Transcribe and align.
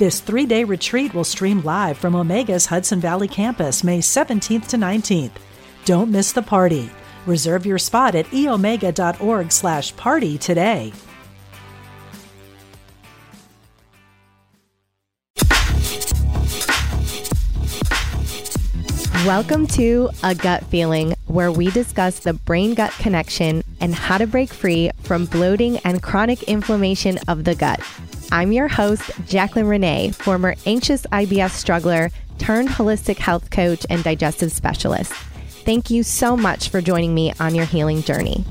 This 0.00 0.20
three 0.20 0.46
day 0.46 0.64
retreat 0.64 1.12
will 1.12 1.24
stream 1.24 1.60
live 1.60 1.98
from 1.98 2.14
Omega's 2.14 2.64
Hudson 2.64 3.00
Valley 3.00 3.28
campus 3.28 3.84
May 3.84 3.98
17th 3.98 4.66
to 4.68 4.78
19th. 4.78 5.32
Don't 5.84 6.10
miss 6.10 6.32
the 6.32 6.40
party. 6.40 6.88
Reserve 7.26 7.66
your 7.66 7.76
spot 7.76 8.14
at 8.14 8.24
eomega.org 8.28 9.52
slash 9.52 9.94
party 9.96 10.38
today. 10.38 10.94
Welcome 19.26 19.66
to 19.66 20.08
A 20.22 20.34
Gut 20.34 20.64
Feeling, 20.64 21.14
where 21.26 21.52
we 21.52 21.70
discuss 21.70 22.20
the 22.20 22.32
brain 22.32 22.72
gut 22.72 22.92
connection 22.92 23.62
and 23.82 23.94
how 23.94 24.16
to 24.16 24.26
break 24.26 24.50
free 24.50 24.90
from 25.02 25.26
bloating 25.26 25.76
and 25.80 26.02
chronic 26.02 26.44
inflammation 26.44 27.18
of 27.28 27.44
the 27.44 27.54
gut. 27.54 27.80
I'm 28.32 28.52
your 28.52 28.68
host, 28.68 29.02
Jaclyn 29.26 29.68
Renee, 29.68 30.12
former 30.12 30.54
anxious 30.64 31.04
IBS 31.06 31.50
struggler 31.50 32.10
turned 32.38 32.68
holistic 32.68 33.18
health 33.18 33.50
coach 33.50 33.84
and 33.90 34.04
digestive 34.04 34.52
specialist. 34.52 35.12
Thank 35.64 35.90
you 35.90 36.04
so 36.04 36.36
much 36.36 36.68
for 36.68 36.80
joining 36.80 37.12
me 37.12 37.32
on 37.40 37.56
your 37.56 37.64
healing 37.64 38.02
journey. 38.02 38.44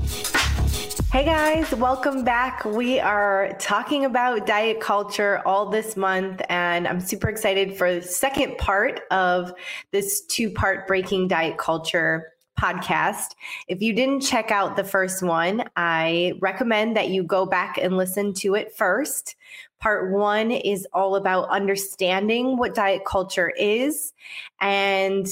Hey 1.10 1.24
guys, 1.24 1.74
welcome 1.74 2.24
back. 2.24 2.62
We 2.66 3.00
are 3.00 3.56
talking 3.58 4.04
about 4.04 4.46
diet 4.46 4.80
culture 4.80 5.40
all 5.46 5.70
this 5.70 5.96
month, 5.96 6.42
and 6.50 6.86
I'm 6.86 7.00
super 7.00 7.30
excited 7.30 7.76
for 7.76 7.94
the 7.94 8.02
second 8.02 8.58
part 8.58 9.00
of 9.10 9.54
this 9.92 10.20
two 10.26 10.50
part 10.50 10.86
breaking 10.86 11.28
diet 11.28 11.56
culture 11.56 12.34
podcast. 12.60 13.34
If 13.68 13.80
you 13.80 13.92
didn't 13.92 14.20
check 14.20 14.50
out 14.50 14.76
the 14.76 14.84
first 14.84 15.22
one, 15.22 15.64
I 15.76 16.34
recommend 16.40 16.96
that 16.96 17.08
you 17.08 17.22
go 17.22 17.46
back 17.46 17.78
and 17.78 17.96
listen 17.96 18.34
to 18.34 18.54
it 18.54 18.76
first. 18.76 19.36
Part 19.80 20.12
one 20.12 20.50
is 20.50 20.86
all 20.92 21.16
about 21.16 21.48
understanding 21.48 22.56
what 22.56 22.74
diet 22.74 23.04
culture 23.06 23.50
is 23.50 24.12
and 24.60 25.26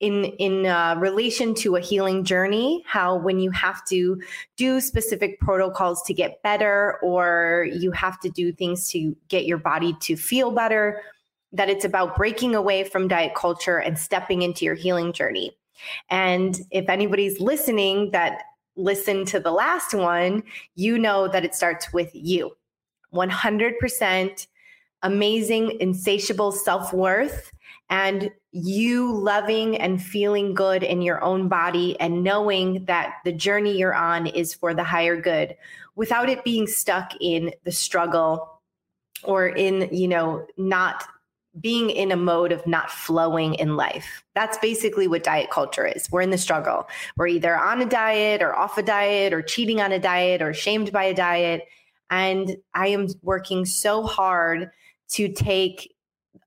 in 0.00 0.24
in 0.24 0.66
uh, 0.66 0.96
relation 0.98 1.54
to 1.54 1.76
a 1.76 1.80
healing 1.80 2.24
journey 2.24 2.82
how 2.86 3.16
when 3.16 3.38
you 3.38 3.50
have 3.50 3.84
to 3.84 4.20
do 4.56 4.80
specific 4.80 5.38
protocols 5.40 6.02
to 6.02 6.14
get 6.14 6.42
better 6.42 6.98
or 7.02 7.68
you 7.70 7.92
have 7.92 8.18
to 8.20 8.30
do 8.30 8.50
things 8.50 8.90
to 8.90 9.14
get 9.28 9.44
your 9.44 9.58
body 9.58 9.94
to 10.00 10.16
feel 10.16 10.50
better 10.50 11.02
that 11.52 11.68
it's 11.68 11.84
about 11.84 12.16
breaking 12.16 12.54
away 12.54 12.84
from 12.84 13.08
diet 13.08 13.34
culture 13.34 13.78
and 13.78 13.98
stepping 13.98 14.42
into 14.42 14.64
your 14.64 14.74
healing 14.74 15.12
journey. 15.12 15.50
And 16.08 16.58
if 16.70 16.88
anybody's 16.88 17.40
listening 17.40 18.12
that 18.12 18.42
listened 18.76 19.26
to 19.26 19.40
the 19.40 19.50
last 19.50 19.92
one 19.92 20.42
you 20.74 20.96
know 20.96 21.28
that 21.28 21.44
it 21.44 21.54
starts 21.54 21.92
with 21.92 22.10
you 22.14 22.50
100% 23.14 24.46
amazing, 25.02 25.80
insatiable 25.80 26.52
self 26.52 26.92
worth, 26.92 27.52
and 27.88 28.30
you 28.52 29.12
loving 29.12 29.76
and 29.78 30.02
feeling 30.02 30.54
good 30.54 30.82
in 30.82 31.02
your 31.02 31.22
own 31.22 31.48
body 31.48 31.98
and 32.00 32.22
knowing 32.22 32.84
that 32.84 33.14
the 33.24 33.32
journey 33.32 33.76
you're 33.76 33.94
on 33.94 34.26
is 34.26 34.52
for 34.52 34.74
the 34.74 34.84
higher 34.84 35.20
good 35.20 35.56
without 35.94 36.28
it 36.28 36.44
being 36.44 36.66
stuck 36.66 37.12
in 37.20 37.52
the 37.64 37.72
struggle 37.72 38.60
or 39.22 39.48
in, 39.48 39.88
you 39.92 40.08
know, 40.08 40.46
not 40.56 41.04
being 41.60 41.90
in 41.90 42.12
a 42.12 42.16
mode 42.16 42.52
of 42.52 42.64
not 42.66 42.90
flowing 42.90 43.54
in 43.54 43.76
life. 43.76 44.24
That's 44.34 44.56
basically 44.58 45.08
what 45.08 45.24
diet 45.24 45.50
culture 45.50 45.86
is. 45.86 46.10
We're 46.10 46.20
in 46.20 46.30
the 46.30 46.38
struggle. 46.38 46.88
We're 47.16 47.26
either 47.26 47.56
on 47.56 47.82
a 47.82 47.86
diet 47.86 48.40
or 48.40 48.54
off 48.54 48.78
a 48.78 48.82
diet 48.82 49.32
or 49.32 49.42
cheating 49.42 49.80
on 49.80 49.90
a 49.90 49.98
diet 49.98 50.42
or 50.42 50.54
shamed 50.54 50.92
by 50.92 51.04
a 51.04 51.14
diet. 51.14 51.66
And 52.10 52.56
I 52.74 52.88
am 52.88 53.08
working 53.22 53.64
so 53.64 54.02
hard 54.02 54.70
to 55.10 55.32
take 55.32 55.94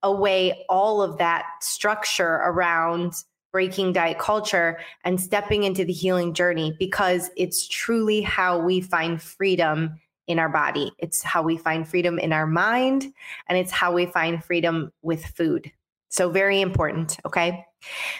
away 0.04 0.66
all 0.70 1.02
of 1.02 1.18
that 1.18 1.46
structure 1.62 2.42
around 2.44 3.14
breaking 3.52 3.94
diet 3.94 4.18
culture 4.18 4.80
and 5.06 5.22
stepping 5.22 5.64
into 5.64 5.86
the 5.86 5.94
healing 5.94 6.34
journey 6.34 6.76
because 6.80 7.30
it's 7.38 7.68
truly 7.68 8.22
how 8.22 8.58
we 8.58 8.82
find 8.82 9.22
freedom 9.22 10.00
in 10.28 10.40
our 10.40 10.50
body. 10.50 10.92
It's 10.98 11.22
how 11.22 11.44
we 11.44 11.58
find 11.58 11.88
freedom 11.88 12.18
in 12.18 12.34
our 12.34 12.48
mind 12.48 13.14
and 13.48 13.58
it's 13.58 13.72
how 13.72 13.94
we 13.94 14.08
find 14.08 14.44
freedom 14.44 14.92
with 15.02 15.24
food. 15.26 15.72
So, 16.10 16.30
very 16.30 16.62
important. 16.62 17.18
Okay. 17.26 17.66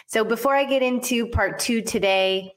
So, 0.06 0.24
before 0.24 0.54
I 0.54 0.64
get 0.64 0.82
into 0.82 1.28
part 1.28 1.58
two 1.58 1.80
today, 1.80 2.52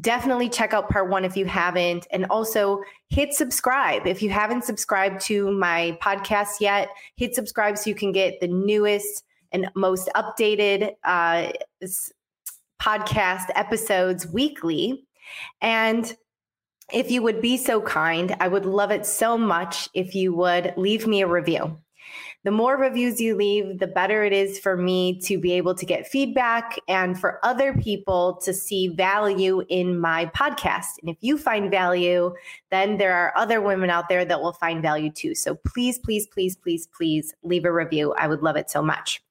definitely 0.00 0.48
check 0.48 0.72
out 0.72 0.88
part 0.88 1.10
one 1.10 1.24
if 1.24 1.36
you 1.36 1.44
haven't. 1.46 2.06
And 2.10 2.26
also 2.26 2.82
hit 3.08 3.34
subscribe. 3.34 4.06
If 4.06 4.22
you 4.22 4.30
haven't 4.30 4.64
subscribed 4.64 5.20
to 5.22 5.50
my 5.50 5.98
podcast 6.02 6.60
yet, 6.60 6.88
hit 7.16 7.34
subscribe 7.34 7.78
so 7.78 7.90
you 7.90 7.96
can 7.96 8.12
get 8.12 8.40
the 8.40 8.48
newest 8.48 9.24
and 9.52 9.68
most 9.74 10.08
updated 10.14 10.92
uh, 11.04 11.52
podcast 12.80 13.50
episodes 13.54 14.26
weekly. 14.26 15.04
And 15.60 16.14
if 16.92 17.10
you 17.10 17.22
would 17.22 17.40
be 17.40 17.56
so 17.56 17.80
kind, 17.80 18.36
I 18.38 18.48
would 18.48 18.66
love 18.66 18.90
it 18.90 19.06
so 19.06 19.36
much 19.36 19.88
if 19.94 20.14
you 20.14 20.34
would 20.34 20.74
leave 20.76 21.06
me 21.06 21.22
a 21.22 21.26
review 21.26 21.78
the 22.46 22.52
more 22.52 22.76
reviews 22.76 23.20
you 23.20 23.34
leave, 23.34 23.80
the 23.80 23.88
better 23.88 24.22
it 24.22 24.32
is 24.32 24.56
for 24.56 24.76
me 24.76 25.18
to 25.22 25.36
be 25.36 25.50
able 25.54 25.74
to 25.74 25.84
get 25.84 26.06
feedback 26.06 26.78
and 26.86 27.18
for 27.18 27.44
other 27.44 27.74
people 27.74 28.36
to 28.36 28.54
see 28.54 28.86
value 28.86 29.64
in 29.68 29.98
my 29.98 30.26
podcast. 30.26 31.00
And 31.02 31.10
if 31.10 31.16
you 31.22 31.38
find 31.38 31.72
value, 31.72 32.32
then 32.70 32.98
there 32.98 33.16
are 33.16 33.36
other 33.36 33.60
women 33.60 33.90
out 33.90 34.08
there 34.08 34.24
that 34.24 34.40
will 34.40 34.52
find 34.52 34.80
value 34.80 35.10
too. 35.10 35.34
So 35.34 35.56
please, 35.56 35.98
please, 35.98 36.28
please, 36.28 36.54
please, 36.54 36.86
please 36.86 37.34
leave 37.42 37.64
a 37.64 37.72
review. 37.72 38.12
I 38.12 38.28
would 38.28 38.44
love 38.44 38.54
it 38.54 38.70
so 38.70 38.80
much. 38.80 39.24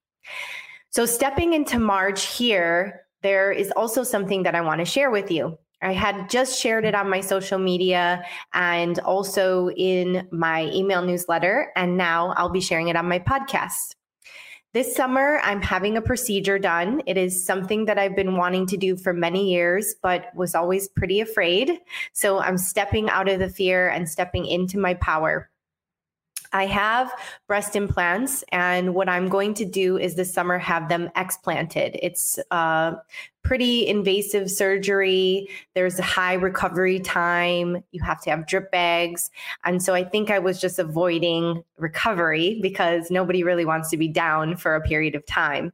So, 0.89 1.05
stepping 1.05 1.53
into 1.53 1.79
March 1.79 2.25
here, 2.25 3.05
there 3.21 3.49
is 3.49 3.71
also 3.71 4.03
something 4.03 4.43
that 4.43 4.55
I 4.55 4.61
want 4.61 4.79
to 4.79 4.85
share 4.85 5.09
with 5.09 5.31
you. 5.31 5.57
I 5.81 5.93
had 5.93 6.29
just 6.29 6.59
shared 6.59 6.85
it 6.85 6.95
on 6.95 7.09
my 7.09 7.21
social 7.21 7.59
media 7.59 8.23
and 8.53 8.99
also 8.99 9.69
in 9.71 10.27
my 10.31 10.71
email 10.73 11.01
newsletter. 11.03 11.71
And 11.75 11.97
now 11.97 12.33
I'll 12.37 12.49
be 12.49 12.61
sharing 12.61 12.87
it 12.87 12.95
on 12.95 13.07
my 13.07 13.19
podcast. 13.19 13.95
This 14.73 14.93
summer, 14.93 15.39
I'm 15.41 15.61
having 15.61 15.95
a 15.95 16.01
procedure 16.01 16.59
done. 16.59 17.01
It 17.05 17.15
is 17.15 17.45
something 17.45 17.85
that 17.85 17.97
I've 17.97 18.15
been 18.15 18.35
wanting 18.35 18.67
to 18.67 18.75
do 18.75 18.97
for 18.97 19.13
many 19.13 19.49
years, 19.49 19.95
but 20.03 20.35
was 20.35 20.53
always 20.53 20.89
pretty 20.89 21.21
afraid. 21.21 21.79
So 22.11 22.39
I'm 22.39 22.57
stepping 22.57 23.09
out 23.09 23.29
of 23.29 23.39
the 23.39 23.47
fear 23.47 23.87
and 23.87 24.09
stepping 24.09 24.45
into 24.45 24.77
my 24.77 24.95
power. 24.95 25.49
I 26.55 26.67
have 26.67 27.11
breast 27.47 27.75
implants, 27.75 28.45
and 28.49 28.95
what 28.95 29.09
I'm 29.09 29.27
going 29.27 29.55
to 29.55 29.65
do 29.65 29.97
is 29.97 30.15
this 30.15 30.33
summer 30.33 30.57
have 30.57 30.87
them 30.87 31.11
explanted. 31.17 31.99
It's 32.01 32.39
uh, 32.49 32.93
pretty 33.43 33.85
invasive 33.85 34.49
surgery. 34.49 35.49
There's 35.73 35.99
a 35.99 36.03
high 36.03 36.35
recovery 36.35 37.01
time. 37.01 37.83
You 37.91 38.01
have 38.03 38.21
to 38.21 38.29
have 38.29 38.47
drip 38.47 38.71
bags. 38.71 39.31
And 39.65 39.83
so 39.83 39.93
I 39.93 40.05
think 40.05 40.31
I 40.31 40.39
was 40.39 40.61
just 40.61 40.79
avoiding 40.79 41.61
recovery 41.77 42.57
because 42.61 43.11
nobody 43.11 43.43
really 43.43 43.65
wants 43.65 43.89
to 43.89 43.97
be 43.97 44.07
down 44.07 44.55
for 44.55 44.75
a 44.75 44.81
period 44.81 45.13
of 45.13 45.25
time. 45.25 45.73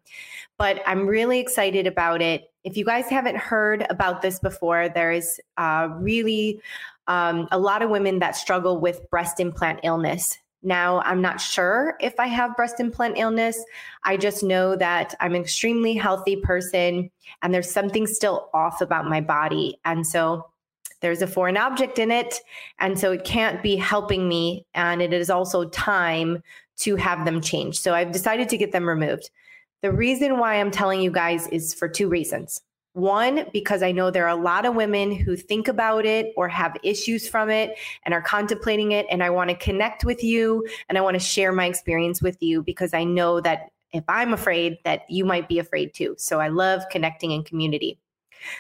But 0.58 0.82
I'm 0.88 1.06
really 1.06 1.38
excited 1.38 1.86
about 1.86 2.24
it. 2.24 2.52
If 2.64 2.76
you 2.76 2.86
guys 2.86 3.08
haven't 3.08 3.38
heard 3.38 3.86
about 3.92 4.24
this 4.24 4.40
before, 4.40 4.90
there 4.90 5.12
is 5.12 5.40
uh, 5.58 5.90
really 6.00 6.60
um, 7.06 7.48
a 7.52 7.60
lot 7.60 7.84
of 7.84 7.92
women 7.92 8.18
that 8.20 8.36
struggle 8.36 8.80
with 8.80 9.08
breast 9.12 9.40
implant 9.40 9.82
illness. 9.84 10.40
Now, 10.64 11.02
I'm 11.02 11.22
not 11.22 11.42
sure 11.42 11.96
if 12.00 12.20
I 12.20 12.28
have 12.28 12.56
breast 12.56 12.80
implant 12.80 13.18
illness. 13.18 13.64
I 14.04 14.18
just 14.18 14.44
know 14.44 14.76
that 14.76 15.16
I'm 15.20 15.34
an 15.34 15.42
extremely 15.42 15.96
healthy 15.96 16.36
person 16.36 17.10
and 17.42 17.54
there's 17.54 17.70
something 17.70 18.06
still 18.06 18.50
off 18.54 18.82
about 18.82 19.08
my 19.10 19.22
body. 19.22 19.80
And 19.86 20.06
so 20.06 20.48
there's 21.00 21.24
a 21.24 21.28
foreign 21.28 21.58
object 21.58 21.98
in 21.98 22.12
it. 22.12 22.42
And 22.80 23.00
so 23.00 23.12
it 23.12 23.24
can't 23.24 23.64
be 23.64 23.76
helping 23.76 24.28
me. 24.30 24.66
And 24.76 25.02
it 25.02 25.14
is 25.14 25.32
also 25.32 25.68
time 25.70 26.44
to 26.78 26.96
have 26.96 27.26
them 27.26 27.42
changed. 27.42 27.82
So 27.82 27.94
I've 27.94 28.12
decided 28.12 28.50
to 28.50 28.58
get 28.58 28.72
them 28.72 28.88
removed. 28.88 29.32
The 29.82 29.92
reason 29.92 30.38
why 30.38 30.60
I'm 30.60 30.70
telling 30.70 31.02
you 31.02 31.10
guys 31.10 31.48
is 31.48 31.74
for 31.74 31.88
two 31.88 32.08
reasons. 32.08 32.62
One, 32.94 33.46
because 33.54 33.84
I 33.84 33.94
know 33.94 34.12
there 34.12 34.26
are 34.26 34.38
a 34.38 34.42
lot 34.42 34.66
of 34.66 34.76
women 34.76 35.16
who 35.16 35.38
think 35.38 35.70
about 35.70 36.06
it 36.06 36.34
or 36.36 36.50
have 36.50 36.76
issues 36.84 37.28
from 37.28 37.50
it 37.50 37.78
and 38.04 38.14
are 38.14 38.22
contemplating 38.22 38.92
it. 38.92 39.06
And 39.10 39.24
I 39.24 39.30
want 39.30 39.50
to 39.50 39.56
connect 39.56 40.04
with 40.04 40.24
you 40.24 40.68
and 40.90 40.98
I 40.98 41.02
want 41.02 41.16
to 41.16 41.20
share 41.20 41.54
my 41.54 41.66
experience 41.66 42.22
with 42.22 42.42
you 42.42 42.62
because 42.62 42.94
I 42.94 43.06
know 43.06 43.40
that 43.42 43.70
if 43.94 44.04
I'm 44.10 44.34
afraid, 44.34 44.78
that 44.84 45.10
you 45.10 45.24
might 45.24 45.48
be 45.48 45.60
afraid 45.60 45.94
too. 45.94 46.16
So 46.18 46.40
I 46.42 46.50
love 46.50 46.82
connecting 46.92 47.32
in 47.32 47.44
community. 47.44 47.98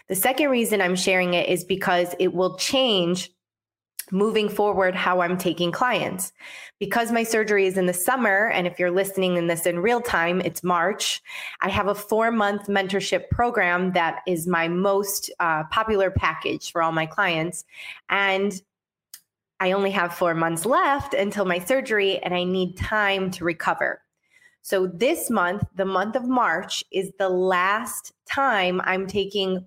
The 0.07 0.15
second 0.15 0.49
reason 0.49 0.81
I'm 0.81 0.95
sharing 0.95 1.33
it 1.33 1.49
is 1.49 1.63
because 1.63 2.15
it 2.19 2.33
will 2.33 2.57
change 2.57 3.31
moving 4.11 4.49
forward 4.49 4.95
how 4.95 5.21
I'm 5.21 5.37
taking 5.37 5.71
clients. 5.71 6.33
Because 6.79 7.11
my 7.11 7.23
surgery 7.23 7.65
is 7.65 7.77
in 7.77 7.85
the 7.85 7.93
summer, 7.93 8.47
and 8.49 8.67
if 8.67 8.79
you're 8.79 8.91
listening 8.91 9.37
in 9.37 9.47
this 9.47 9.65
in 9.65 9.79
real 9.79 10.01
time, 10.01 10.41
it's 10.41 10.63
March, 10.63 11.21
I 11.61 11.69
have 11.69 11.87
a 11.87 11.95
four 11.95 12.31
month 12.31 12.67
mentorship 12.67 13.29
program 13.29 13.93
that 13.93 14.21
is 14.27 14.47
my 14.47 14.67
most 14.67 15.31
uh, 15.39 15.63
popular 15.65 16.11
package 16.11 16.71
for 16.71 16.81
all 16.81 16.91
my 16.91 17.05
clients. 17.05 17.63
And 18.09 18.53
I 19.59 19.73
only 19.73 19.91
have 19.91 20.15
four 20.15 20.33
months 20.33 20.65
left 20.65 21.13
until 21.13 21.45
my 21.45 21.59
surgery, 21.59 22.17
and 22.17 22.33
I 22.33 22.43
need 22.43 22.77
time 22.77 23.29
to 23.31 23.45
recover. 23.45 24.01
So 24.63 24.87
this 24.87 25.29
month, 25.29 25.63
the 25.75 25.85
month 25.85 26.15
of 26.15 26.27
March, 26.27 26.83
is 26.91 27.11
the 27.17 27.29
last 27.29 28.13
time 28.31 28.81
I'm 28.83 29.07
taking 29.07 29.65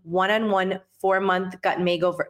one-on-one 1.05 1.51
four-month 1.51 1.63
gut 1.63 1.79
makeover, 1.79 2.25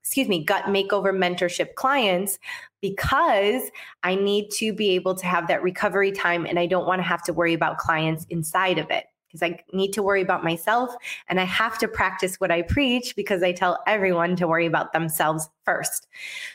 excuse 0.00 0.28
me, 0.28 0.44
gut 0.44 0.64
makeover 0.64 1.12
mentorship 1.12 1.74
clients 1.74 2.38
because 2.80 3.62
I 4.02 4.14
need 4.14 4.50
to 4.52 4.72
be 4.72 4.90
able 4.90 5.14
to 5.16 5.26
have 5.26 5.48
that 5.48 5.62
recovery 5.62 6.12
time, 6.12 6.46
and 6.46 6.58
I 6.58 6.66
don't 6.66 6.86
want 6.86 7.00
to 7.00 7.08
have 7.08 7.22
to 7.24 7.32
worry 7.32 7.54
about 7.54 7.78
clients 7.78 8.26
inside 8.30 8.78
of 8.78 8.90
it 8.90 9.06
because 9.26 9.42
I 9.42 9.60
need 9.72 9.92
to 9.92 10.02
worry 10.02 10.22
about 10.22 10.42
myself 10.42 10.94
and 11.28 11.38
I 11.38 11.44
have 11.44 11.76
to 11.78 11.88
practice 11.88 12.36
what 12.36 12.50
I 12.50 12.62
preach 12.62 13.14
because 13.14 13.42
I 13.42 13.52
tell 13.52 13.78
everyone 13.86 14.36
to 14.36 14.48
worry 14.48 14.64
about 14.64 14.94
themselves 14.94 15.50
first. 15.66 16.06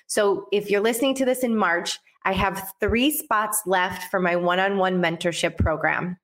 So 0.07 0.47
if 0.51 0.71
you're 0.71 0.81
listening 0.81 1.13
to 1.15 1.25
this 1.25 1.43
in 1.43 1.55
March, 1.55 1.99
I 2.25 2.33
have 2.33 2.73
three 2.79 3.11
spots 3.11 3.61
left 3.67 4.09
for 4.09 4.19
my 4.19 4.35
one 4.35 4.59
on 4.59 4.77
one 4.77 5.01
mentorship 5.01 5.57
program. 5.57 6.17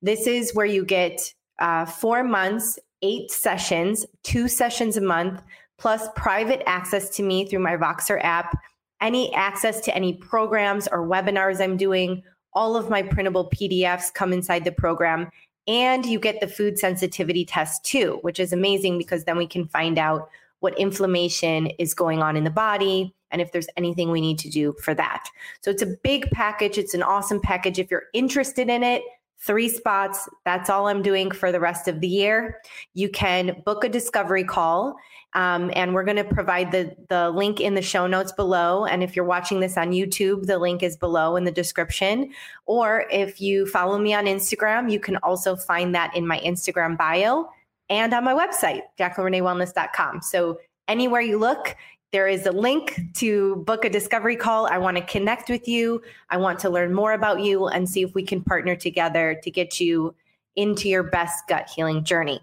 This 0.00 0.26
is 0.26 0.52
where 0.54 0.66
you 0.66 0.84
get 0.84 1.34
uh, 1.60 1.84
four 1.84 2.24
months, 2.24 2.80
eight 3.02 3.30
sessions, 3.30 4.06
two 4.22 4.48
sessions 4.48 4.96
a 4.96 5.00
month, 5.00 5.42
plus 5.78 6.08
private 6.14 6.62
access 6.66 7.08
to 7.10 7.22
me 7.22 7.46
through 7.46 7.58
my 7.58 7.76
Voxer 7.76 8.22
app, 8.22 8.56
any 9.00 9.34
access 9.34 9.80
to 9.80 9.94
any 9.94 10.14
programs 10.14 10.86
or 10.88 11.06
webinars 11.06 11.60
I'm 11.60 11.76
doing. 11.76 12.22
All 12.52 12.76
of 12.76 12.88
my 12.88 13.02
printable 13.02 13.50
PDFs 13.50 14.14
come 14.14 14.32
inside 14.32 14.64
the 14.64 14.72
program. 14.72 15.30
And 15.66 16.04
you 16.06 16.18
get 16.18 16.40
the 16.40 16.48
food 16.48 16.78
sensitivity 16.78 17.44
test 17.44 17.84
too, 17.84 18.18
which 18.22 18.40
is 18.40 18.52
amazing 18.52 18.98
because 18.98 19.24
then 19.24 19.36
we 19.36 19.46
can 19.46 19.68
find 19.68 19.98
out 19.98 20.28
what 20.60 20.78
inflammation 20.78 21.66
is 21.78 21.94
going 21.94 22.22
on 22.22 22.36
in 22.36 22.44
the 22.44 22.50
body 22.50 23.14
and 23.32 23.40
if 23.40 23.50
there's 23.50 23.68
anything 23.76 24.10
we 24.10 24.20
need 24.20 24.38
to 24.38 24.50
do 24.50 24.74
for 24.82 24.94
that. 24.94 25.24
So 25.62 25.70
it's 25.70 25.82
a 25.82 25.96
big 26.04 26.30
package. 26.30 26.78
It's 26.78 26.94
an 26.94 27.02
awesome 27.02 27.40
package. 27.40 27.78
If 27.78 27.90
you're 27.90 28.04
interested 28.12 28.68
in 28.68 28.82
it, 28.82 29.02
three 29.44 29.68
spots. 29.68 30.28
That's 30.44 30.70
all 30.70 30.86
I'm 30.86 31.02
doing 31.02 31.30
for 31.30 31.50
the 31.52 31.60
rest 31.60 31.88
of 31.88 32.00
the 32.00 32.08
year. 32.08 32.60
You 32.94 33.08
can 33.08 33.62
book 33.64 33.84
a 33.84 33.88
discovery 33.88 34.44
call, 34.44 34.96
um, 35.34 35.70
and 35.74 35.94
we're 35.94 36.04
going 36.04 36.16
to 36.16 36.24
provide 36.24 36.70
the 36.72 36.94
the 37.08 37.30
link 37.30 37.60
in 37.60 37.74
the 37.74 37.82
show 37.82 38.06
notes 38.06 38.32
below. 38.32 38.84
And 38.84 39.02
if 39.02 39.16
you're 39.16 39.24
watching 39.24 39.60
this 39.60 39.76
on 39.76 39.90
YouTube, 39.90 40.46
the 40.46 40.58
link 40.58 40.82
is 40.82 40.96
below 40.96 41.36
in 41.36 41.44
the 41.44 41.50
description. 41.50 42.32
Or 42.66 43.06
if 43.10 43.40
you 43.40 43.66
follow 43.66 43.98
me 43.98 44.14
on 44.14 44.26
Instagram, 44.26 44.90
you 44.90 45.00
can 45.00 45.16
also 45.18 45.56
find 45.56 45.94
that 45.94 46.14
in 46.16 46.26
my 46.26 46.38
Instagram 46.40 46.96
bio 46.96 47.48
and 47.90 48.14
on 48.14 48.24
my 48.24 48.34
website, 48.34 48.82
jaclynreneewellness.com. 48.98 50.22
So 50.22 50.58
anywhere 50.88 51.20
you 51.20 51.38
look, 51.38 51.76
there 52.12 52.28
is 52.28 52.44
a 52.44 52.52
link 52.52 53.00
to 53.14 53.56
book 53.66 53.86
a 53.86 53.90
discovery 53.90 54.36
call. 54.36 54.66
I 54.66 54.76
want 54.76 54.98
to 54.98 55.02
connect 55.02 55.48
with 55.48 55.66
you. 55.66 56.02
I 56.28 56.36
want 56.36 56.58
to 56.60 56.70
learn 56.70 56.92
more 56.92 57.12
about 57.14 57.40
you 57.40 57.68
and 57.68 57.88
see 57.88 58.02
if 58.02 58.14
we 58.14 58.22
can 58.22 58.42
partner 58.42 58.76
together 58.76 59.40
to 59.42 59.50
get 59.50 59.80
you 59.80 60.14
into 60.54 60.90
your 60.90 61.02
best 61.02 61.48
gut 61.48 61.70
healing 61.74 62.04
journey. 62.04 62.40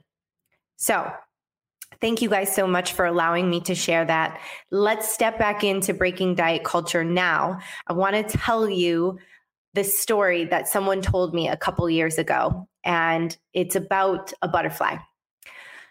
So, 0.78 1.12
thank 2.02 2.22
you 2.22 2.30
guys 2.30 2.54
so 2.54 2.66
much 2.66 2.94
for 2.94 3.06
allowing 3.06 3.48
me 3.48 3.60
to 3.62 3.76
share 3.76 4.06
that. 4.06 4.40
Let's 4.72 5.12
step 5.12 5.38
back 5.38 5.64
into 5.64 5.94
breaking 5.94 6.36
diet 6.36 6.64
culture 6.64 7.04
now. 7.04 7.60
I 7.86 7.94
want 7.94 8.16
to 8.16 8.38
tell 8.38 8.68
you 8.68 9.20
this 9.76 10.00
story 10.00 10.46
that 10.46 10.68
someone 10.68 11.02
told 11.02 11.36
me 11.36 11.48
a 11.48 11.58
couple 11.58 11.88
years 11.90 12.18
ago, 12.18 12.68
and 12.84 13.38
it's 13.54 13.76
about 13.76 14.34
a 14.42 14.48
butterfly. 14.48 14.98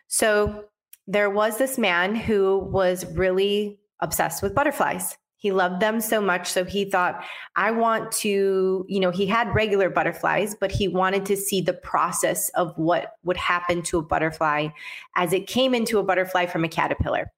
So, 0.08 0.64
there 1.08 1.30
was 1.30 1.56
this 1.56 1.78
man 1.78 2.14
who 2.14 2.58
was 2.58 3.06
really 3.14 3.80
obsessed 4.00 4.42
with 4.42 4.54
butterflies. 4.54 5.16
He 5.38 5.52
loved 5.52 5.80
them 5.80 6.00
so 6.00 6.20
much. 6.20 6.50
So 6.50 6.64
he 6.64 6.84
thought, 6.84 7.24
I 7.56 7.70
want 7.70 8.12
to, 8.12 8.84
you 8.88 9.00
know, 9.00 9.10
he 9.10 9.24
had 9.26 9.54
regular 9.54 9.88
butterflies, 9.88 10.54
but 10.60 10.70
he 10.70 10.86
wanted 10.86 11.24
to 11.26 11.36
see 11.36 11.62
the 11.62 11.72
process 11.72 12.50
of 12.50 12.76
what 12.76 13.12
would 13.24 13.38
happen 13.38 13.82
to 13.82 13.98
a 13.98 14.02
butterfly 14.02 14.68
as 15.16 15.32
it 15.32 15.46
came 15.46 15.74
into 15.74 15.98
a 15.98 16.02
butterfly 16.02 16.46
from 16.46 16.64
a 16.64 16.68
caterpillar. 16.68 17.32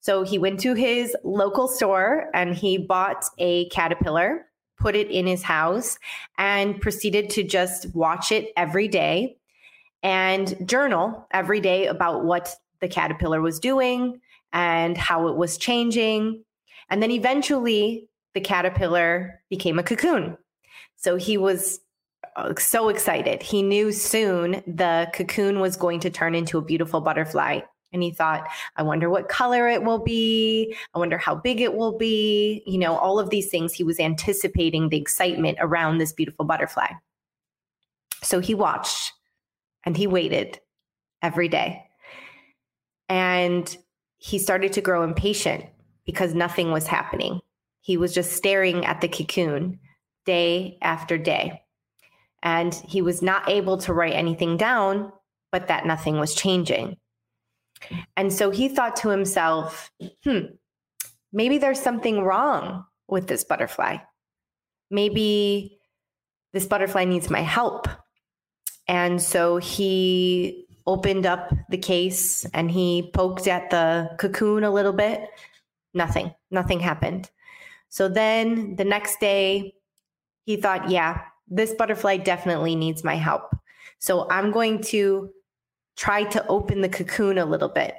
So 0.00 0.22
he 0.22 0.38
went 0.38 0.60
to 0.60 0.74
his 0.74 1.14
local 1.24 1.68
store 1.68 2.30
and 2.32 2.54
he 2.54 2.78
bought 2.78 3.24
a 3.38 3.68
caterpillar, 3.68 4.46
put 4.78 4.94
it 4.94 5.10
in 5.10 5.26
his 5.26 5.42
house, 5.42 5.98
and 6.38 6.80
proceeded 6.80 7.30
to 7.30 7.42
just 7.42 7.94
watch 7.94 8.32
it 8.32 8.52
every 8.56 8.88
day 8.88 9.36
and 10.02 10.68
journal 10.68 11.26
every 11.32 11.60
day 11.60 11.86
about 11.86 12.24
what 12.24 12.54
the 12.84 12.88
caterpillar 12.88 13.40
was 13.40 13.58
doing 13.58 14.20
and 14.52 14.98
how 14.98 15.28
it 15.28 15.36
was 15.36 15.56
changing. 15.56 16.44
And 16.90 17.02
then 17.02 17.10
eventually 17.10 18.10
the 18.34 18.42
caterpillar 18.42 19.40
became 19.48 19.78
a 19.78 19.82
cocoon. 19.82 20.36
So 20.96 21.16
he 21.16 21.38
was 21.38 21.80
uh, 22.36 22.52
so 22.58 22.90
excited. 22.90 23.42
He 23.42 23.62
knew 23.62 23.90
soon 23.90 24.62
the 24.66 25.10
cocoon 25.14 25.60
was 25.60 25.78
going 25.78 26.00
to 26.00 26.10
turn 26.10 26.34
into 26.34 26.58
a 26.58 26.62
beautiful 26.62 27.00
butterfly. 27.00 27.60
And 27.94 28.02
he 28.02 28.10
thought, 28.10 28.46
I 28.76 28.82
wonder 28.82 29.08
what 29.08 29.30
color 29.30 29.66
it 29.66 29.82
will 29.82 30.00
be. 30.00 30.76
I 30.94 30.98
wonder 30.98 31.16
how 31.16 31.34
big 31.34 31.62
it 31.62 31.74
will 31.74 31.96
be. 31.96 32.62
You 32.66 32.76
know, 32.76 32.98
all 32.98 33.18
of 33.18 33.30
these 33.30 33.48
things. 33.48 33.72
He 33.72 33.82
was 33.82 33.98
anticipating 33.98 34.90
the 34.90 34.98
excitement 34.98 35.56
around 35.58 35.96
this 35.96 36.12
beautiful 36.12 36.44
butterfly. 36.44 36.88
So 38.22 38.40
he 38.40 38.54
watched 38.54 39.12
and 39.86 39.96
he 39.96 40.06
waited 40.06 40.60
every 41.22 41.48
day. 41.48 41.84
And 43.08 43.76
he 44.16 44.38
started 44.38 44.72
to 44.74 44.80
grow 44.80 45.02
impatient 45.02 45.64
because 46.06 46.34
nothing 46.34 46.70
was 46.70 46.86
happening. 46.86 47.40
He 47.80 47.96
was 47.96 48.14
just 48.14 48.32
staring 48.32 48.84
at 48.84 49.00
the 49.00 49.08
cocoon 49.08 49.78
day 50.24 50.78
after 50.80 51.18
day. 51.18 51.62
And 52.42 52.74
he 52.74 53.02
was 53.02 53.22
not 53.22 53.48
able 53.48 53.78
to 53.78 53.92
write 53.92 54.14
anything 54.14 54.56
down, 54.56 55.12
but 55.52 55.68
that 55.68 55.86
nothing 55.86 56.18
was 56.18 56.34
changing. 56.34 56.96
And 58.16 58.32
so 58.32 58.50
he 58.50 58.68
thought 58.68 58.96
to 58.96 59.08
himself, 59.10 59.90
hmm, 60.24 60.40
maybe 61.32 61.58
there's 61.58 61.80
something 61.80 62.22
wrong 62.22 62.84
with 63.08 63.26
this 63.26 63.44
butterfly. 63.44 63.98
Maybe 64.90 65.78
this 66.52 66.66
butterfly 66.66 67.04
needs 67.04 67.30
my 67.30 67.40
help. 67.40 67.88
And 68.86 69.20
so 69.20 69.56
he 69.56 70.63
opened 70.86 71.26
up 71.26 71.52
the 71.70 71.78
case 71.78 72.44
and 72.52 72.70
he 72.70 73.10
poked 73.14 73.46
at 73.46 73.70
the 73.70 74.10
cocoon 74.18 74.64
a 74.64 74.70
little 74.70 74.92
bit. 74.92 75.28
Nothing, 75.94 76.34
nothing 76.50 76.80
happened. 76.80 77.30
So 77.88 78.08
then 78.08 78.76
the 78.76 78.84
next 78.84 79.20
day, 79.20 79.74
he 80.44 80.56
thought, 80.56 80.90
yeah, 80.90 81.22
this 81.48 81.72
butterfly 81.74 82.18
definitely 82.18 82.74
needs 82.74 83.04
my 83.04 83.14
help. 83.14 83.54
So 83.98 84.28
I'm 84.28 84.50
going 84.50 84.82
to 84.82 85.30
try 85.96 86.24
to 86.24 86.46
open 86.48 86.80
the 86.80 86.88
cocoon 86.88 87.38
a 87.38 87.46
little 87.46 87.68
bit 87.68 87.94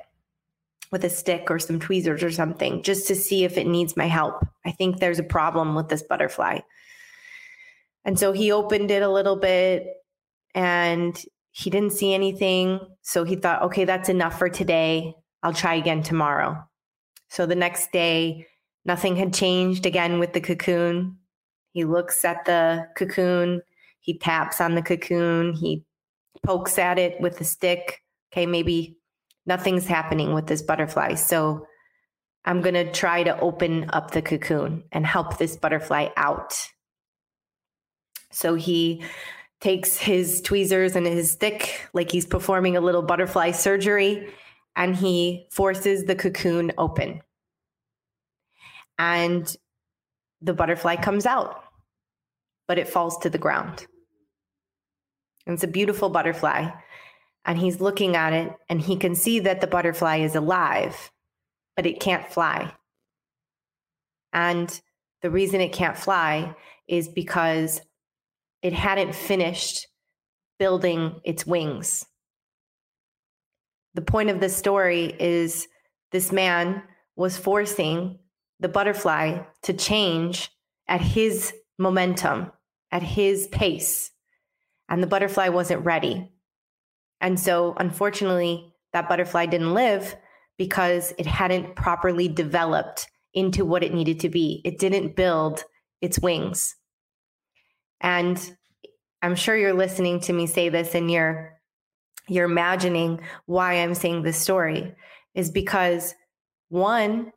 with 0.91 1.03
a 1.03 1.09
stick 1.09 1.49
or 1.49 1.57
some 1.57 1.79
tweezers 1.79 2.23
or 2.23 2.31
something 2.31 2.83
just 2.83 3.07
to 3.07 3.15
see 3.15 3.43
if 3.43 3.57
it 3.57 3.67
needs 3.67 3.97
my 3.97 4.05
help. 4.05 4.45
I 4.65 4.71
think 4.71 4.99
there's 4.99 5.19
a 5.19 5.23
problem 5.23 5.73
with 5.75 5.89
this 5.89 6.03
butterfly. 6.03 6.59
And 8.03 8.19
so 8.19 8.33
he 8.33 8.51
opened 8.51 8.91
it 8.91 9.01
a 9.01 9.09
little 9.09 9.35
bit 9.35 9.87
and 10.53 11.19
he 11.57 11.69
didn't 11.69 11.93
see 11.93 12.13
anything. 12.13 12.81
So 13.01 13.23
he 13.23 13.37
thought, 13.37 13.61
okay, 13.61 13.85
that's 13.85 14.09
enough 14.09 14.37
for 14.37 14.49
today. 14.49 15.15
I'll 15.41 15.53
try 15.53 15.75
again 15.75 16.03
tomorrow. 16.03 16.61
So 17.29 17.45
the 17.45 17.55
next 17.55 17.93
day, 17.93 18.45
nothing 18.83 19.15
had 19.15 19.33
changed 19.33 19.85
again 19.85 20.19
with 20.19 20.33
the 20.33 20.41
cocoon. 20.41 21.17
He 21.71 21.85
looks 21.85 22.25
at 22.25 22.43
the 22.43 22.87
cocoon, 22.97 23.61
he 24.01 24.17
taps 24.17 24.59
on 24.59 24.75
the 24.75 24.81
cocoon, 24.81 25.53
he 25.53 25.85
pokes 26.45 26.77
at 26.77 26.99
it 26.99 27.21
with 27.21 27.39
a 27.39 27.45
stick. 27.45 28.01
Okay, 28.33 28.45
maybe 28.45 28.97
nothing's 29.45 29.87
happening 29.87 30.33
with 30.33 30.47
this 30.47 30.61
butterfly. 30.61 31.13
So 31.13 31.65
I'm 32.43 32.61
going 32.61 32.75
to 32.75 32.91
try 32.91 33.23
to 33.23 33.39
open 33.39 33.89
up 33.91 34.11
the 34.11 34.21
cocoon 34.21 34.83
and 34.91 35.05
help 35.05 35.37
this 35.37 35.55
butterfly 35.55 36.09
out. 36.17 36.67
So 38.31 38.55
he 38.55 39.05
takes 39.61 39.97
his 39.97 40.41
tweezers 40.41 40.95
and 40.95 41.05
his 41.05 41.31
stick 41.31 41.87
like 41.93 42.11
he's 42.11 42.25
performing 42.25 42.77
a 42.77 42.81
little 42.81 43.01
butterfly 43.01 43.51
surgery 43.51 44.27
and 44.75 44.95
he 44.95 45.47
forces 45.51 46.05
the 46.05 46.15
cocoon 46.15 46.71
open. 46.77 47.21
And 48.97 49.55
the 50.41 50.53
butterfly 50.53 50.97
comes 50.97 51.25
out, 51.25 51.63
but 52.67 52.77
it 52.77 52.87
falls 52.87 53.17
to 53.19 53.29
the 53.29 53.37
ground. 53.37 53.87
And 55.45 55.53
it's 55.53 55.63
a 55.63 55.67
beautiful 55.67 56.09
butterfly. 56.09 56.69
And 57.45 57.57
he's 57.57 57.79
looking 57.79 58.15
at 58.15 58.33
it 58.33 58.53
and 58.69 58.81
he 58.81 58.97
can 58.97 59.15
see 59.15 59.39
that 59.39 59.61
the 59.61 59.67
butterfly 59.67 60.17
is 60.17 60.35
alive, 60.35 61.11
but 61.75 61.85
it 61.85 61.99
can't 61.99 62.27
fly. 62.31 62.73
And 64.33 64.81
the 65.21 65.29
reason 65.29 65.61
it 65.61 65.71
can't 65.71 65.97
fly 65.97 66.55
is 66.87 67.07
because 67.07 67.81
it 68.65 68.73
hadn't 68.73 69.13
finished 69.13 69.85
building 70.57 71.21
its 71.23 71.45
wings. 71.45 72.03
The 73.93 74.01
point 74.01 74.31
of 74.31 74.39
this 74.39 74.57
story 74.57 75.15
is 75.19 75.67
this 76.11 76.31
man 76.31 76.81
was 77.15 77.37
forcing 77.37 78.17
the 78.59 78.67
butterfly 78.67 79.43
to 79.61 79.73
change 79.73 80.49
at 80.87 80.99
his 80.99 81.53
momentum, 81.77 82.51
at 82.91 83.03
his 83.03 83.45
pace. 83.49 84.09
And 84.89 85.03
the 85.03 85.07
butterfly 85.07 85.49
wasn't 85.49 85.85
ready. 85.85 86.31
And 87.21 87.39
so, 87.39 87.75
unfortunately, 87.77 88.73
that 88.93 89.07
butterfly 89.07 89.45
didn't 89.45 89.75
live 89.75 90.15
because 90.57 91.13
it 91.19 91.27
hadn't 91.27 91.75
properly 91.75 92.27
developed 92.27 93.05
into 93.31 93.63
what 93.63 93.83
it 93.83 93.93
needed 93.93 94.21
to 94.21 94.29
be. 94.29 94.61
It 94.65 94.79
didn't 94.79 95.15
build 95.15 95.63
its 96.01 96.17
wings. 96.17 96.75
And 98.01 98.39
I'm 99.21 99.35
sure 99.35 99.57
you're 99.57 99.73
listening 99.73 100.19
to 100.21 100.33
me 100.33 100.47
say 100.47 100.69
this 100.69 100.95
and 100.95 101.09
you're 101.09 101.59
you're 102.27 102.45
imagining 102.45 103.21
why 103.45 103.75
I'm 103.75 103.93
saying 103.93 104.23
this 104.23 104.37
story 104.37 104.95
is 105.35 105.51
because 105.51 106.15
one, 106.69 107.31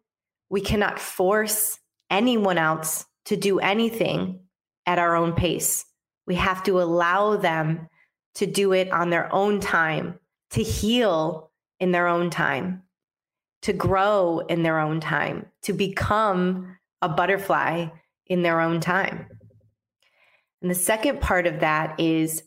we 0.48 0.60
cannot 0.60 0.98
force 0.98 1.78
anyone 2.10 2.56
else 2.56 3.04
to 3.26 3.36
do 3.36 3.58
anything 3.58 4.40
at 4.86 4.98
our 4.98 5.14
own 5.14 5.34
pace. 5.34 5.84
We 6.26 6.36
have 6.36 6.62
to 6.64 6.80
allow 6.80 7.36
them 7.36 7.88
to 8.36 8.46
do 8.46 8.72
it 8.72 8.90
on 8.90 9.10
their 9.10 9.32
own 9.32 9.60
time, 9.60 10.18
to 10.50 10.62
heal 10.62 11.50
in 11.80 11.92
their 11.92 12.06
own 12.06 12.30
time, 12.30 12.82
to 13.62 13.72
grow 13.72 14.40
in 14.40 14.62
their 14.62 14.78
own 14.78 15.00
time, 15.00 15.46
to 15.62 15.72
become 15.72 16.76
a 17.02 17.08
butterfly 17.08 17.88
in 18.26 18.42
their 18.42 18.60
own 18.60 18.80
time. 18.80 19.26
And 20.62 20.70
the 20.70 20.74
second 20.74 21.20
part 21.20 21.46
of 21.46 21.60
that 21.60 21.98
is 22.00 22.42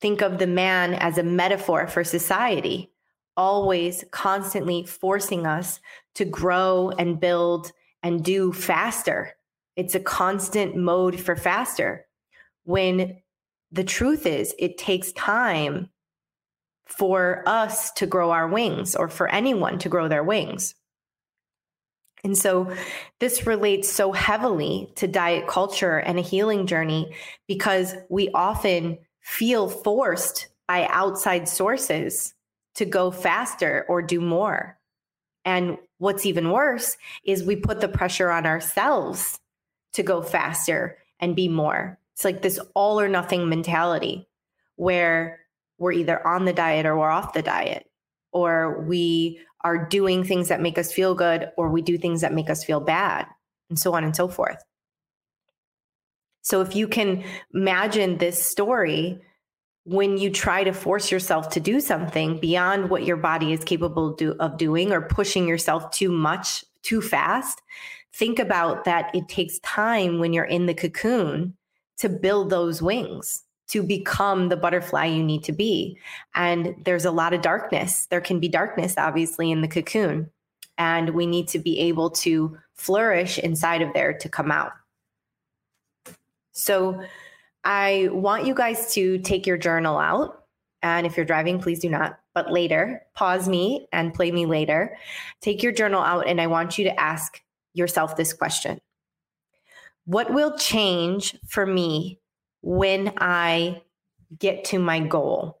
think 0.00 0.22
of 0.22 0.38
the 0.38 0.46
man 0.46 0.94
as 0.94 1.18
a 1.18 1.22
metaphor 1.22 1.86
for 1.86 2.04
society, 2.04 2.92
always 3.36 4.04
constantly 4.10 4.84
forcing 4.84 5.46
us 5.46 5.80
to 6.14 6.24
grow 6.24 6.90
and 6.98 7.20
build 7.20 7.72
and 8.02 8.24
do 8.24 8.52
faster. 8.52 9.32
It's 9.74 9.94
a 9.94 10.00
constant 10.00 10.76
mode 10.76 11.18
for 11.18 11.36
faster. 11.36 12.06
When 12.64 13.18
the 13.72 13.84
truth 13.84 14.26
is, 14.26 14.54
it 14.58 14.78
takes 14.78 15.12
time 15.12 15.90
for 16.86 17.42
us 17.46 17.90
to 17.92 18.06
grow 18.06 18.30
our 18.30 18.48
wings 18.48 18.94
or 18.94 19.08
for 19.08 19.28
anyone 19.28 19.78
to 19.80 19.88
grow 19.88 20.08
their 20.08 20.22
wings. 20.22 20.74
And 22.26 22.36
so 22.36 22.74
this 23.20 23.46
relates 23.46 23.88
so 23.88 24.10
heavily 24.10 24.90
to 24.96 25.06
diet 25.06 25.46
culture 25.46 25.98
and 25.98 26.18
a 26.18 26.22
healing 26.22 26.66
journey 26.66 27.14
because 27.46 27.94
we 28.08 28.30
often 28.30 28.98
feel 29.20 29.68
forced 29.68 30.48
by 30.66 30.88
outside 30.88 31.48
sources 31.48 32.34
to 32.74 32.84
go 32.84 33.12
faster 33.12 33.86
or 33.88 34.02
do 34.02 34.20
more. 34.20 34.76
And 35.44 35.78
what's 35.98 36.26
even 36.26 36.50
worse 36.50 36.96
is 37.24 37.44
we 37.44 37.54
put 37.54 37.80
the 37.80 37.86
pressure 37.86 38.32
on 38.32 38.44
ourselves 38.44 39.38
to 39.92 40.02
go 40.02 40.20
faster 40.20 40.98
and 41.20 41.36
be 41.36 41.46
more. 41.46 41.96
It's 42.14 42.24
like 42.24 42.42
this 42.42 42.58
all 42.74 42.98
or 42.98 43.06
nothing 43.06 43.48
mentality 43.48 44.26
where 44.74 45.38
we're 45.78 45.92
either 45.92 46.26
on 46.26 46.44
the 46.44 46.52
diet 46.52 46.86
or 46.86 46.98
we're 46.98 47.08
off 47.08 47.34
the 47.34 47.42
diet, 47.42 47.88
or 48.36 48.82
we 48.82 49.40
are 49.62 49.88
doing 49.88 50.22
things 50.22 50.48
that 50.48 50.60
make 50.60 50.76
us 50.76 50.92
feel 50.92 51.14
good, 51.14 51.50
or 51.56 51.70
we 51.70 51.80
do 51.80 51.96
things 51.96 52.20
that 52.20 52.34
make 52.34 52.50
us 52.50 52.62
feel 52.62 52.80
bad, 52.80 53.26
and 53.70 53.78
so 53.78 53.94
on 53.94 54.04
and 54.04 54.14
so 54.14 54.28
forth. 54.28 54.62
So 56.42 56.60
if 56.60 56.76
you 56.76 56.86
can 56.86 57.24
imagine 57.54 58.18
this 58.18 58.40
story, 58.44 59.18
when 59.84 60.18
you 60.18 60.30
try 60.30 60.64
to 60.64 60.72
force 60.72 61.10
yourself 61.10 61.48
to 61.50 61.60
do 61.60 61.80
something 61.80 62.38
beyond 62.38 62.90
what 62.90 63.06
your 63.06 63.16
body 63.16 63.54
is 63.54 63.64
capable 63.64 64.14
of 64.38 64.58
doing 64.58 64.92
or 64.92 65.00
pushing 65.00 65.48
yourself 65.48 65.90
too 65.90 66.12
much 66.12 66.62
too 66.82 67.00
fast, 67.00 67.62
think 68.12 68.38
about 68.38 68.84
that 68.84 69.14
it 69.14 69.28
takes 69.28 69.58
time 69.60 70.18
when 70.18 70.34
you're 70.34 70.44
in 70.44 70.66
the 70.66 70.74
cocoon 70.74 71.56
to 71.96 72.10
build 72.10 72.50
those 72.50 72.82
wings 72.82 73.45
to 73.68 73.82
become 73.82 74.48
the 74.48 74.56
butterfly 74.56 75.06
you 75.06 75.22
need 75.22 75.44
to 75.44 75.52
be. 75.52 75.98
And 76.34 76.74
there's 76.84 77.04
a 77.04 77.10
lot 77.10 77.34
of 77.34 77.42
darkness. 77.42 78.06
There 78.06 78.20
can 78.20 78.38
be 78.38 78.48
darkness, 78.48 78.94
obviously, 78.96 79.50
in 79.50 79.60
the 79.60 79.68
cocoon. 79.68 80.30
And 80.78 81.10
we 81.10 81.26
need 81.26 81.48
to 81.48 81.58
be 81.58 81.78
able 81.80 82.10
to 82.10 82.56
flourish 82.74 83.38
inside 83.38 83.82
of 83.82 83.92
there 83.94 84.12
to 84.12 84.28
come 84.28 84.50
out. 84.50 84.72
So 86.52 87.02
I 87.64 88.08
want 88.12 88.46
you 88.46 88.54
guys 88.54 88.94
to 88.94 89.18
take 89.18 89.46
your 89.46 89.58
journal 89.58 89.98
out. 89.98 90.44
And 90.82 91.06
if 91.06 91.16
you're 91.16 91.26
driving, 91.26 91.60
please 91.60 91.80
do 91.80 91.90
not. 91.90 92.18
But 92.34 92.52
later, 92.52 93.02
pause 93.14 93.48
me 93.48 93.88
and 93.92 94.14
play 94.14 94.30
me 94.30 94.46
later. 94.46 94.96
Take 95.40 95.62
your 95.62 95.72
journal 95.72 96.02
out, 96.02 96.28
and 96.28 96.40
I 96.40 96.46
want 96.46 96.78
you 96.78 96.84
to 96.84 97.00
ask 97.00 97.42
yourself 97.72 98.16
this 98.16 98.32
question 98.32 98.80
What 100.04 100.32
will 100.32 100.56
change 100.56 101.36
for 101.48 101.66
me 101.66 102.20
when 102.66 103.12
I 103.18 103.80
get 104.36 104.64
to 104.64 104.80
my 104.80 104.98
goal 104.98 105.60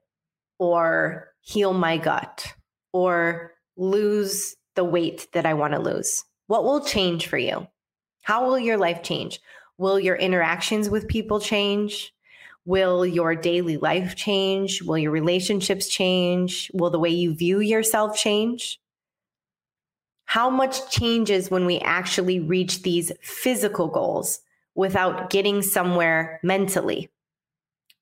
or 0.58 1.28
heal 1.40 1.72
my 1.72 1.98
gut 1.98 2.52
or 2.92 3.52
lose 3.76 4.56
the 4.74 4.82
weight 4.82 5.28
that 5.32 5.46
I 5.46 5.54
want 5.54 5.72
to 5.74 5.78
lose? 5.78 6.24
What 6.48 6.64
will 6.64 6.84
change 6.84 7.28
for 7.28 7.38
you? 7.38 7.68
How 8.22 8.44
will 8.44 8.58
your 8.58 8.76
life 8.76 9.04
change? 9.04 9.38
Will 9.78 10.00
your 10.00 10.16
interactions 10.16 10.90
with 10.90 11.06
people 11.06 11.38
change? 11.38 12.12
Will 12.64 13.06
your 13.06 13.36
daily 13.36 13.76
life 13.76 14.16
change? 14.16 14.82
Will 14.82 14.98
your 14.98 15.12
relationships 15.12 15.86
change? 15.86 16.72
Will 16.74 16.90
the 16.90 16.98
way 16.98 17.10
you 17.10 17.36
view 17.36 17.60
yourself 17.60 18.16
change? 18.16 18.80
How 20.24 20.50
much 20.50 20.90
changes 20.90 21.52
when 21.52 21.66
we 21.66 21.78
actually 21.78 22.40
reach 22.40 22.82
these 22.82 23.12
physical 23.22 23.86
goals 23.86 24.40
without 24.76 25.30
getting 25.30 25.62
somewhere 25.62 26.38
mentally. 26.42 27.10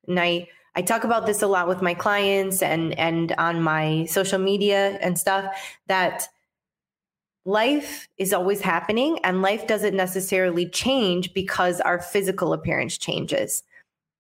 And 0.07 0.21
I, 0.21 0.49
I 0.75 0.83
talk 0.83 1.05
about 1.05 1.25
this 1.25 1.41
a 1.41 1.47
lot 1.47 1.69
with 1.69 1.81
my 1.81 1.95
clients 1.95 2.63
and, 2.63 2.99
and 2.99 3.33
on 3.39 3.63
my 3.63 4.05
social 4.07 4.39
media 4.39 4.99
and 5.01 5.19
stuff 5.19 5.57
that 5.87 6.29
life 7.47 8.09
is 8.19 8.33
always 8.33 8.61
happening 8.61 9.19
and 9.23 9.41
life 9.41 9.67
doesn't 9.67 9.97
necessarily 9.97 10.69
change 10.69 11.33
because 11.33 11.81
our 11.81 12.01
physical 12.01 12.53
appearance 12.53 12.99
changes. 12.99 13.63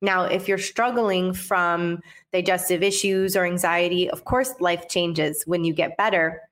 Now, 0.00 0.24
if 0.24 0.48
you're 0.48 0.58
struggling 0.58 1.32
from 1.32 2.00
digestive 2.32 2.82
issues 2.82 3.36
or 3.36 3.46
anxiety, 3.46 4.08
of 4.10 4.24
course, 4.24 4.54
life 4.60 4.88
changes 4.88 5.42
when 5.46 5.64
you 5.64 5.72
get 5.72 5.96
better. 5.96 6.42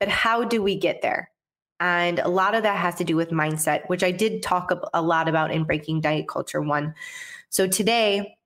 But 0.00 0.08
how 0.08 0.44
do 0.44 0.62
we 0.62 0.76
get 0.76 1.02
there? 1.02 1.30
And 1.82 2.20
a 2.20 2.28
lot 2.28 2.54
of 2.54 2.62
that 2.62 2.78
has 2.78 2.94
to 2.94 3.04
do 3.04 3.16
with 3.16 3.30
mindset, 3.30 3.88
which 3.88 4.04
I 4.04 4.12
did 4.12 4.40
talk 4.40 4.70
a 4.94 5.02
lot 5.02 5.28
about 5.28 5.50
in 5.50 5.64
Breaking 5.64 6.00
Diet 6.00 6.28
Culture 6.28 6.60
One. 6.60 6.94
So 7.48 7.66
today, 7.66 8.36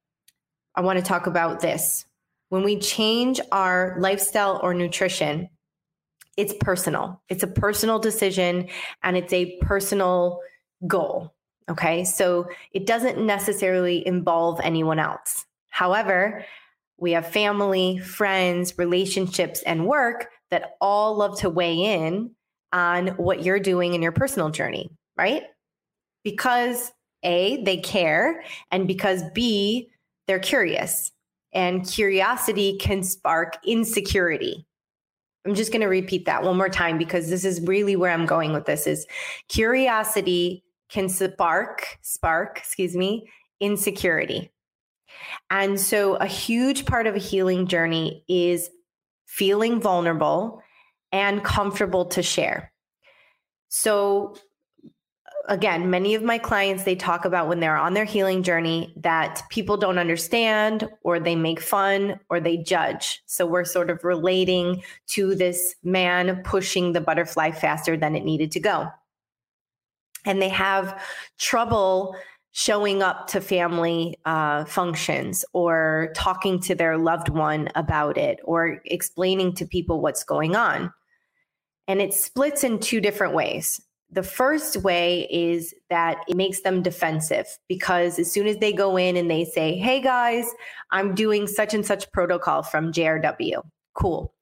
I 0.74 0.80
want 0.80 0.98
to 0.98 1.04
talk 1.04 1.26
about 1.26 1.60
this. 1.60 2.06
When 2.48 2.62
we 2.62 2.78
change 2.78 3.38
our 3.52 3.98
lifestyle 4.00 4.58
or 4.62 4.72
nutrition, 4.72 5.50
it's 6.38 6.54
personal. 6.60 7.20
It's 7.28 7.42
a 7.42 7.46
personal 7.46 7.98
decision 7.98 8.68
and 9.02 9.18
it's 9.18 9.34
a 9.34 9.58
personal 9.60 10.40
goal. 10.86 11.34
Okay. 11.68 12.04
So 12.04 12.48
it 12.72 12.86
doesn't 12.86 13.18
necessarily 13.18 14.06
involve 14.06 14.60
anyone 14.62 14.98
else. 14.98 15.44
However, 15.68 16.42
we 16.96 17.12
have 17.12 17.30
family, 17.30 17.98
friends, 17.98 18.78
relationships, 18.78 19.60
and 19.66 19.86
work 19.86 20.28
that 20.50 20.76
all 20.80 21.16
love 21.16 21.38
to 21.40 21.50
weigh 21.50 21.76
in 21.76 22.30
on 22.73 23.08
what 23.16 23.42
you're 23.42 23.61
doing 23.61 23.94
in 23.94 24.02
your 24.02 24.12
personal 24.12 24.50
journey, 24.50 24.90
right? 25.16 25.44
Because 26.25 26.92
A, 27.23 27.62
they 27.64 27.78
care, 27.78 28.42
and 28.70 28.87
because 28.87 29.23
B, 29.35 29.88
they're 30.26 30.38
curious. 30.38 31.12
And 31.52 31.88
curiosity 31.88 32.76
can 32.78 33.02
spark 33.02 33.56
insecurity. 33.64 34.66
I'm 35.46 35.54
just 35.54 35.73
going 35.73 35.80
to 35.82 35.87
repeat 35.87 36.26
that 36.26 36.42
one 36.42 36.56
more 36.56 36.68
time 36.68 36.99
because 36.99 37.30
this 37.30 37.44
is 37.44 37.61
really 37.61 37.94
where 37.94 38.11
I'm 38.11 38.26
going 38.26 38.52
with 38.52 38.66
this 38.66 38.87
is 38.87 39.06
curiosity 39.49 40.64
can 40.88 41.08
spark 41.08 41.99
spark, 42.02 42.58
excuse 42.58 42.96
me, 42.96 43.28
insecurity. 43.61 44.50
And 45.50 45.80
so 45.80 46.16
a 46.16 46.26
huge 46.26 46.85
part 46.85 47.06
of 47.06 47.14
a 47.14 47.20
healing 47.20 47.66
journey 47.66 48.25
is 48.28 48.70
feeling 49.26 49.80
vulnerable 49.80 50.62
and 51.16 51.42
comfortable 51.42 52.04
to 52.04 52.23
share. 52.23 52.73
So, 53.68 54.37
again, 55.49 55.88
many 55.88 56.14
of 56.14 56.23
my 56.23 56.37
clients 56.37 56.85
they 56.85 56.94
talk 56.94 57.25
about 57.25 57.49
when 57.49 57.61
they're 57.61 57.76
on 57.76 57.94
their 57.94 58.04
healing 58.04 58.42
journey 58.42 58.92
that 58.96 59.42
people 59.49 59.78
don't 59.78 59.99
understand 59.99 60.88
or 61.02 61.18
they 61.18 61.35
make 61.35 61.61
fun 61.61 62.20
or 62.28 62.38
they 62.38 62.58
judge. 62.58 63.23
So 63.26 63.46
we're 63.46 63.64
sort 63.64 63.88
of 63.88 64.04
relating 64.04 64.82
to 65.08 65.35
this 65.35 65.75
man 65.82 66.42
pushing 66.44 66.92
the 66.92 67.00
butterfly 67.00 67.52
faster 67.52 67.96
than 67.96 68.14
it 68.14 68.25
needed 68.25 68.52
to 68.52 68.61
go. 68.61 68.88
And 70.26 70.42
they 70.42 70.50
have 70.50 71.00
trouble 71.38 72.16
showing 72.52 73.02
up 73.02 73.28
to 73.28 73.40
family 73.40 74.18
uh, 74.25 74.64
functions 74.64 75.44
or 75.52 76.11
talking 76.16 76.58
to 76.58 76.75
their 76.75 76.96
loved 76.96 77.28
one 77.28 77.68
about 77.75 78.16
it 78.16 78.40
or 78.44 78.80
explaining 78.87 79.54
to 79.54 79.66
people 79.66 80.00
what's 80.00 80.25
going 80.25 80.56
on. 80.56 80.90
And 81.88 82.00
it 82.00 82.14
splits 82.14 82.64
in 82.64 82.78
two 82.78 83.00
different 83.00 83.34
ways. 83.34 83.80
The 84.10 84.22
first 84.22 84.76
way 84.78 85.26
is 85.30 85.74
that 85.90 86.18
it 86.28 86.36
makes 86.36 86.60
them 86.60 86.82
defensive 86.82 87.46
because 87.68 88.18
as 88.18 88.30
soon 88.30 88.46
as 88.46 88.58
they 88.58 88.72
go 88.72 88.96
in 88.96 89.16
and 89.16 89.30
they 89.30 89.44
say, 89.44 89.76
Hey 89.76 90.00
guys, 90.00 90.48
I'm 90.90 91.14
doing 91.14 91.46
such 91.46 91.74
and 91.74 91.84
such 91.84 92.10
protocol 92.12 92.62
from 92.62 92.92
JRW, 92.92 93.62
cool. 93.94 94.32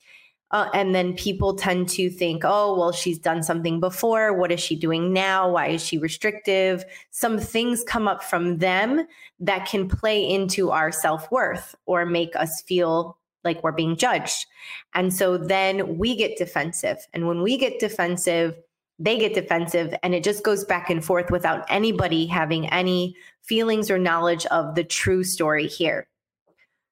Uh, 0.54 0.68
and 0.72 0.94
then 0.94 1.14
people 1.14 1.56
tend 1.56 1.88
to 1.88 2.08
think, 2.08 2.42
oh, 2.44 2.78
well, 2.78 2.92
she's 2.92 3.18
done 3.18 3.42
something 3.42 3.80
before. 3.80 4.32
What 4.32 4.52
is 4.52 4.60
she 4.60 4.76
doing 4.76 5.12
now? 5.12 5.50
Why 5.50 5.66
is 5.66 5.84
she 5.84 5.98
restrictive? 5.98 6.84
Some 7.10 7.40
things 7.40 7.82
come 7.82 8.06
up 8.06 8.22
from 8.22 8.58
them 8.58 9.04
that 9.40 9.66
can 9.66 9.88
play 9.88 10.24
into 10.24 10.70
our 10.70 10.92
self 10.92 11.28
worth 11.32 11.74
or 11.86 12.06
make 12.06 12.36
us 12.36 12.62
feel 12.62 13.18
like 13.44 13.62
we're 13.62 13.72
being 13.72 13.96
judged. 13.96 14.46
And 14.94 15.12
so 15.12 15.36
then 15.36 15.98
we 15.98 16.16
get 16.16 16.38
defensive. 16.38 16.98
And 17.12 17.26
when 17.26 17.42
we 17.42 17.56
get 17.56 17.78
defensive, 17.78 18.56
they 18.98 19.18
get 19.18 19.34
defensive 19.34 19.94
and 20.02 20.14
it 20.14 20.24
just 20.24 20.44
goes 20.44 20.64
back 20.64 20.88
and 20.88 21.04
forth 21.04 21.30
without 21.30 21.64
anybody 21.68 22.26
having 22.26 22.68
any 22.70 23.16
feelings 23.42 23.90
or 23.90 23.98
knowledge 23.98 24.46
of 24.46 24.74
the 24.74 24.84
true 24.84 25.24
story 25.24 25.66
here. 25.66 26.06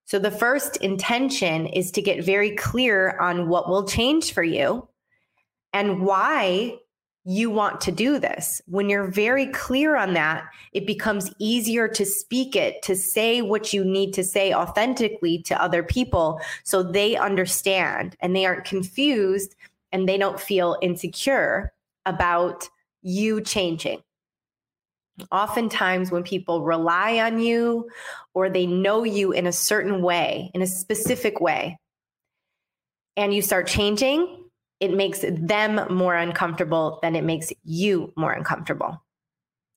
So 0.05 0.19
the 0.19 0.31
first 0.31 0.77
intention 0.79 1.67
is 1.67 1.91
to 1.93 2.03
get 2.03 2.25
very 2.25 2.55
clear 2.57 3.17
on 3.19 3.49
what 3.49 3.69
will 3.69 3.87
change 3.87 4.33
for 4.33 4.43
you 4.43 4.89
and 5.73 6.03
why 6.03 6.77
you 7.25 7.51
want 7.51 7.81
to 7.83 7.93
do 7.93 8.19
this. 8.19 8.61
When 8.67 8.89
you're 8.89 9.11
very 9.11 9.47
clear 9.47 9.97
on 9.97 10.15
that, 10.15 10.45
it 10.73 10.87
becomes 10.87 11.33
easier 11.39 11.87
to 11.89 12.05
speak 12.05 12.57
it, 12.57 12.83
to 12.83 12.97
say 12.97 13.43
what 13.43 13.73
you 13.73 13.85
need 13.85 14.13
to 14.15 14.25
say 14.25 14.53
authentically 14.53 15.41
to 15.43 15.63
other 15.63 15.83
people 15.83 16.41
so 16.65 16.83
they 16.83 17.17
understand 17.17 18.17
and 18.21 18.35
they 18.35 18.45
aren't 18.45 18.65
confused 18.65 19.55
and 19.93 20.09
they 20.09 20.19
don't 20.19 20.41
feel 20.41 20.77
insecure 20.83 21.73
about 22.07 22.69
you 23.03 23.41
changing. 23.41 24.03
Oftentimes, 25.31 26.11
when 26.11 26.25
people 26.25 26.63
rely 26.63 27.19
on 27.19 27.39
you 27.39 27.89
or 28.35 28.49
they 28.49 28.67
know 28.67 29.05
you 29.05 29.31
in 29.31 29.47
a 29.47 29.53
certain 29.53 30.03
way, 30.03 30.51
in 30.55 30.63
a 30.63 30.67
specific 30.67 31.41
way, 31.41 31.79
and 33.17 33.33
you 33.33 33.43
start 33.43 33.67
changing, 33.69 34.42
it 34.83 34.93
makes 34.93 35.25
them 35.25 35.81
more 35.95 36.17
uncomfortable 36.17 36.99
than 37.03 37.15
it 37.15 37.23
makes 37.23 37.53
you 37.63 38.13
more 38.17 38.33
uncomfortable. 38.33 39.01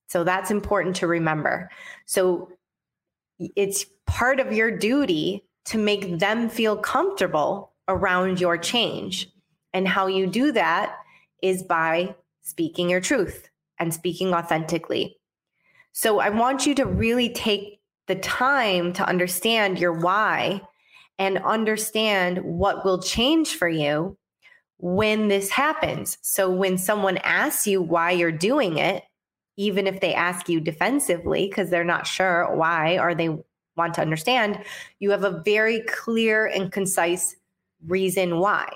So 0.07 0.23
that's 0.23 0.49
important 0.49 0.95
to 0.95 1.07
remember. 1.07 1.69
So 2.07 2.49
it's 3.55 3.85
part 4.07 4.39
of 4.39 4.51
your 4.51 4.75
duty 4.75 5.45
to 5.65 5.77
make 5.77 6.17
them 6.17 6.49
feel 6.49 6.75
comfortable 6.75 7.71
around 7.87 8.41
your 8.41 8.57
change. 8.57 9.29
And 9.75 9.87
how 9.87 10.07
you 10.07 10.25
do 10.25 10.51
that 10.53 10.95
is 11.39 11.61
by 11.61 12.15
speaking 12.41 12.89
your 12.89 13.01
truth 13.01 13.47
and 13.77 13.93
speaking 13.93 14.33
authentically. 14.33 15.17
So 15.91 16.17
I 16.17 16.29
want 16.29 16.65
you 16.65 16.73
to 16.75 16.85
really 16.87 17.29
take 17.29 17.79
the 18.07 18.15
time 18.15 18.91
to 18.93 19.07
understand 19.07 19.77
your 19.77 19.93
why 19.93 20.61
and 21.19 21.37
understand 21.37 22.39
what 22.39 22.83
will 22.83 23.03
change 23.03 23.53
for 23.53 23.69
you 23.69 24.17
when 24.77 25.27
this 25.27 25.49
happens. 25.49 26.17
So 26.21 26.49
when 26.49 26.77
someone 26.77 27.17
asks 27.17 27.67
you 27.67 27.81
why 27.81 28.11
you're 28.11 28.31
doing 28.31 28.77
it, 28.77 29.03
even 29.57 29.87
if 29.87 30.01
they 30.01 30.13
ask 30.13 30.49
you 30.49 30.59
defensively 30.59 31.47
because 31.47 31.69
they're 31.69 31.83
not 31.83 32.07
sure 32.07 32.53
why 32.55 32.99
or 32.99 33.15
they 33.15 33.29
want 33.77 33.93
to 33.95 34.01
understand, 34.01 34.63
you 34.99 35.11
have 35.11 35.23
a 35.23 35.41
very 35.45 35.81
clear 35.81 36.45
and 36.45 36.71
concise 36.71 37.35
reason 37.87 38.39
why. 38.39 38.67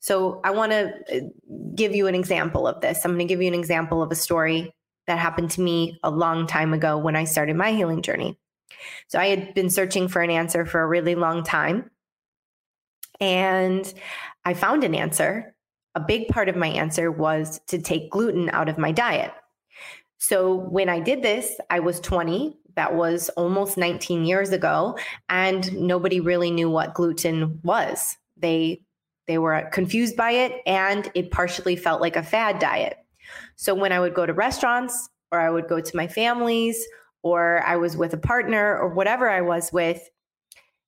So 0.00 0.40
I 0.44 0.50
want 0.50 0.72
to 0.72 0.92
uh, 1.10 1.20
give 1.74 1.94
you 1.94 2.06
an 2.08 2.14
example 2.14 2.66
of 2.66 2.80
this. 2.80 3.04
I'm 3.04 3.12
going 3.12 3.20
to 3.20 3.24
give 3.24 3.40
you 3.40 3.48
an 3.48 3.58
example 3.58 4.02
of 4.02 4.12
a 4.12 4.16
story 4.16 4.74
that 5.06 5.18
happened 5.18 5.50
to 5.52 5.60
me 5.60 5.98
a 6.02 6.10
long 6.10 6.46
time 6.46 6.72
ago 6.74 6.98
when 6.98 7.16
I 7.16 7.24
started 7.24 7.56
my 7.56 7.72
healing 7.72 8.02
journey. 8.02 8.38
So 9.08 9.18
I 9.18 9.28
had 9.28 9.54
been 9.54 9.70
searching 9.70 10.08
for 10.08 10.20
an 10.20 10.30
answer 10.30 10.66
for 10.66 10.82
a 10.82 10.86
really 10.86 11.14
long 11.14 11.42
time. 11.42 11.90
And 13.20 13.92
I 14.44 14.54
found 14.54 14.84
an 14.84 14.94
answer. 14.94 15.54
A 15.94 16.00
big 16.00 16.28
part 16.28 16.48
of 16.48 16.56
my 16.56 16.68
answer 16.68 17.10
was 17.10 17.60
to 17.68 17.80
take 17.80 18.10
gluten 18.10 18.50
out 18.50 18.68
of 18.68 18.78
my 18.78 18.92
diet. 18.92 19.32
So 20.18 20.54
when 20.54 20.88
I 20.88 21.00
did 21.00 21.22
this, 21.22 21.58
I 21.70 21.80
was 21.80 22.00
20. 22.00 22.56
That 22.76 22.94
was 22.94 23.28
almost 23.30 23.76
19 23.76 24.24
years 24.24 24.50
ago. 24.50 24.98
And 25.28 25.72
nobody 25.74 26.20
really 26.20 26.50
knew 26.50 26.70
what 26.70 26.94
gluten 26.94 27.60
was. 27.62 28.16
They 28.36 28.80
they 29.26 29.38
were 29.38 29.68
confused 29.72 30.16
by 30.16 30.32
it, 30.32 30.60
and 30.66 31.10
it 31.14 31.30
partially 31.30 31.76
felt 31.76 32.02
like 32.02 32.16
a 32.16 32.22
fad 32.22 32.58
diet. 32.58 32.98
So 33.56 33.74
when 33.74 33.92
I 33.92 34.00
would 34.00 34.14
go 34.14 34.26
to 34.26 34.34
restaurants, 34.34 35.08
or 35.32 35.40
I 35.40 35.50
would 35.50 35.66
go 35.66 35.80
to 35.80 35.96
my 35.96 36.06
family's, 36.06 36.86
or 37.22 37.62
I 37.64 37.76
was 37.76 37.96
with 37.96 38.12
a 38.12 38.18
partner, 38.18 38.76
or 38.76 38.88
whatever 38.88 39.30
I 39.30 39.40
was 39.40 39.72
with, 39.72 40.10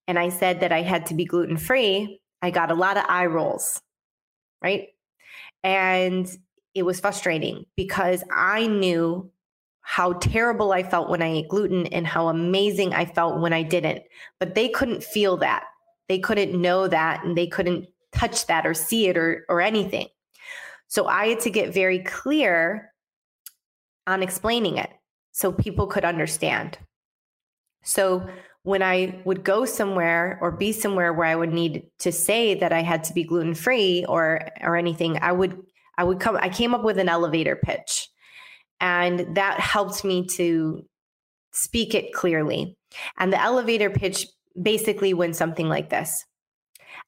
and 0.07 0.19
I 0.19 0.29
said 0.29 0.61
that 0.61 0.73
I 0.73 0.83
had 0.83 1.07
to 1.07 1.15
be 1.15 1.25
gluten 1.25 1.57
free, 1.57 2.21
I 2.43 2.51
got 2.51 2.71
a 2.71 2.75
lot 2.75 2.97
of 2.97 3.05
eye 3.09 3.27
rolls, 3.27 3.81
right? 4.63 4.89
And 5.63 6.29
it 6.75 6.85
was 6.85 7.01
frustrating 7.01 7.65
because 7.77 8.23
I 8.31 8.67
knew 8.67 9.31
how 9.81 10.15
terrible 10.15 10.73
I 10.73 10.83
felt 10.83 11.09
when 11.09 11.23
I 11.23 11.29
ate 11.29 11.49
gluten 11.49 11.87
and 11.87 12.07
how 12.07 12.29
amazing 12.29 12.93
I 12.93 13.05
felt 13.05 13.41
when 13.41 13.53
I 13.53 13.63
didn't. 13.63 14.03
But 14.41 14.55
they 14.55 14.69
couldn't 14.69 15.03
feel 15.03 15.37
that. 15.39 15.65
They 16.09 16.19
couldn't 16.19 16.61
know 16.61 16.89
that 16.89 17.25
and 17.25 17.37
they 17.37 17.47
couldn't 17.47 17.87
touch 18.13 18.47
that 18.47 18.67
or 18.67 18.75
see 18.75 19.09
it 19.09 19.17
or 19.17 19.45
or 19.49 19.61
anything. 19.61 20.09
So 20.89 21.07
I 21.07 21.29
had 21.29 21.41
to 21.41 21.51
get 21.51 21.75
very 21.75 22.01
clear 22.01 22.93
on 24.07 24.23
explaining 24.23 24.77
it 24.77 24.91
so 25.33 25.53
people 25.53 25.87
could 25.87 26.05
understand. 26.05 26.79
So 27.83 28.29
when 28.67 28.83
I 28.83 29.23
would 29.25 29.45
go 29.45 29.65
somewhere 29.65 30.41
or 30.43 30.51
be 30.51 30.73
somewhere 30.73 31.13
where 31.13 31.29
I 31.29 31.37
would 31.37 31.53
need 31.53 31.85
to 32.01 32.11
say 32.11 32.53
that 32.55 32.73
I 32.73 32.83
had 32.83 33.05
to 33.05 33.15
be 33.15 33.23
gluten 33.23 33.55
free 33.55 34.05
or 34.09 34.41
or 34.61 34.75
anything, 34.75 35.21
I 35.23 35.31
would 35.31 35.57
I 35.97 36.03
would 36.03 36.19
come 36.19 36.37
I 36.37 36.49
came 36.49 36.75
up 36.75 36.83
with 36.83 36.99
an 36.99 37.09
elevator 37.09 37.55
pitch. 37.55 38.09
And 38.81 39.37
that 39.37 39.61
helped 39.61 40.05
me 40.05 40.27
to 40.33 40.85
speak 41.53 41.95
it 41.95 42.13
clearly. 42.13 42.77
And 43.19 43.33
the 43.33 43.41
elevator 43.41 43.89
pitch 43.89 44.27
basically 44.61 45.15
went 45.15 45.37
something 45.37 45.69
like 45.69 45.89
this. 45.89 46.25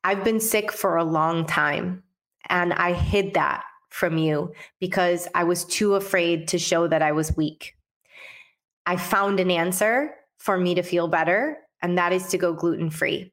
I've 0.05 0.23
been 0.23 0.41
sick 0.41 0.71
for 0.71 0.97
a 0.97 1.03
long 1.03 1.45
time 1.45 2.05
and 2.49 2.73
I 2.73 2.93
hid 2.93 3.35
that 3.35 3.65
from 3.91 4.17
you 4.17 4.53
because 4.79 5.27
I 5.35 5.43
was 5.43 5.65
too 5.65 5.97
afraid 5.97 6.47
to 6.49 6.59
show 6.59 6.87
that 6.87 7.03
I 7.03 7.11
was 7.11 7.37
weak. 7.37 7.75
I 8.87 8.97
found 8.97 9.41
an 9.41 9.51
answer 9.51 10.15
for 10.39 10.59
me 10.59 10.75
to 10.75 10.83
feel 10.83 11.09
better, 11.09 11.59
and 11.83 11.99
that 11.99 12.13
is 12.13 12.29
to 12.29 12.39
go 12.39 12.53
gluten 12.53 12.91
free. 12.91 13.33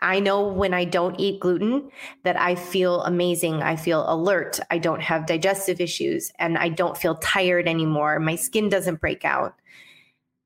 I 0.00 0.20
know 0.20 0.46
when 0.46 0.74
I 0.74 0.84
don't 0.84 1.18
eat 1.18 1.40
gluten 1.40 1.90
that 2.22 2.38
I 2.38 2.54
feel 2.54 3.02
amazing. 3.02 3.62
I 3.62 3.76
feel 3.76 4.04
alert. 4.12 4.60
I 4.70 4.78
don't 4.78 5.00
have 5.00 5.26
digestive 5.26 5.80
issues 5.80 6.30
and 6.38 6.58
I 6.58 6.68
don't 6.68 6.98
feel 6.98 7.14
tired 7.16 7.66
anymore. 7.66 8.20
My 8.20 8.36
skin 8.36 8.68
doesn't 8.68 9.00
break 9.00 9.24
out. 9.24 9.54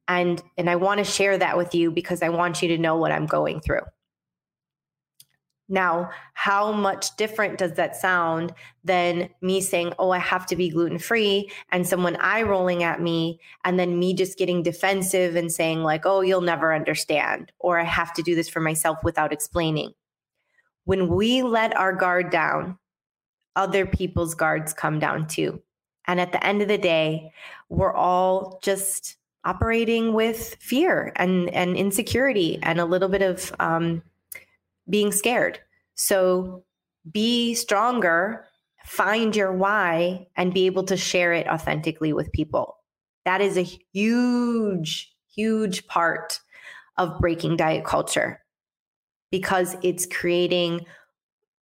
And 0.06 0.40
and 0.56 0.70
I 0.70 0.76
want 0.76 0.98
to 0.98 1.04
share 1.04 1.36
that 1.38 1.56
with 1.56 1.74
you 1.74 1.90
because 1.90 2.22
I 2.22 2.28
want 2.28 2.62
you 2.62 2.68
to 2.68 2.78
know 2.78 2.96
what 2.96 3.12
I'm 3.12 3.26
going 3.26 3.60
through. 3.60 3.82
Now, 5.70 6.10
how 6.34 6.72
much 6.72 7.16
different 7.16 7.56
does 7.56 7.74
that 7.74 7.94
sound 7.94 8.52
than 8.82 9.30
me 9.40 9.60
saying, 9.60 9.94
Oh, 10.00 10.10
I 10.10 10.18
have 10.18 10.44
to 10.46 10.56
be 10.56 10.68
gluten 10.68 10.98
free, 10.98 11.50
and 11.70 11.86
someone 11.86 12.16
eye 12.16 12.42
rolling 12.42 12.82
at 12.82 13.00
me, 13.00 13.38
and 13.64 13.78
then 13.78 13.98
me 13.98 14.12
just 14.12 14.36
getting 14.36 14.64
defensive 14.64 15.36
and 15.36 15.50
saying, 15.50 15.84
like, 15.84 16.04
Oh, 16.04 16.22
you'll 16.22 16.40
never 16.40 16.74
understand, 16.74 17.52
or 17.60 17.78
I 17.78 17.84
have 17.84 18.12
to 18.14 18.22
do 18.22 18.34
this 18.34 18.48
for 18.48 18.60
myself 18.60 18.98
without 19.04 19.32
explaining. 19.32 19.92
When 20.84 21.06
we 21.08 21.42
let 21.42 21.76
our 21.76 21.92
guard 21.92 22.30
down, 22.30 22.76
other 23.54 23.86
people's 23.86 24.34
guards 24.34 24.72
come 24.72 24.98
down 24.98 25.28
too. 25.28 25.62
And 26.08 26.20
at 26.20 26.32
the 26.32 26.44
end 26.44 26.62
of 26.62 26.68
the 26.68 26.78
day, 26.78 27.32
we're 27.68 27.94
all 27.94 28.58
just 28.62 29.16
operating 29.44 30.14
with 30.14 30.56
fear 30.56 31.12
and, 31.14 31.48
and 31.50 31.76
insecurity 31.76 32.58
and 32.62 32.80
a 32.80 32.84
little 32.84 33.08
bit 33.08 33.22
of 33.22 33.54
um, 33.60 34.02
being 34.90 35.12
scared. 35.12 35.60
So 35.94 36.64
be 37.10 37.54
stronger 37.54 38.46
find 38.84 39.36
your 39.36 39.52
why 39.52 40.26
and 40.36 40.54
be 40.54 40.66
able 40.66 40.84
to 40.84 40.96
share 40.96 41.32
it 41.32 41.46
authentically 41.46 42.12
with 42.12 42.32
people. 42.32 42.76
That 43.24 43.40
is 43.40 43.56
a 43.56 43.62
huge, 43.92 45.14
huge 45.34 45.86
part 45.86 46.40
of 46.96 47.20
breaking 47.20 47.56
diet 47.56 47.84
culture 47.84 48.40
because 49.30 49.76
it's 49.82 50.06
creating 50.06 50.86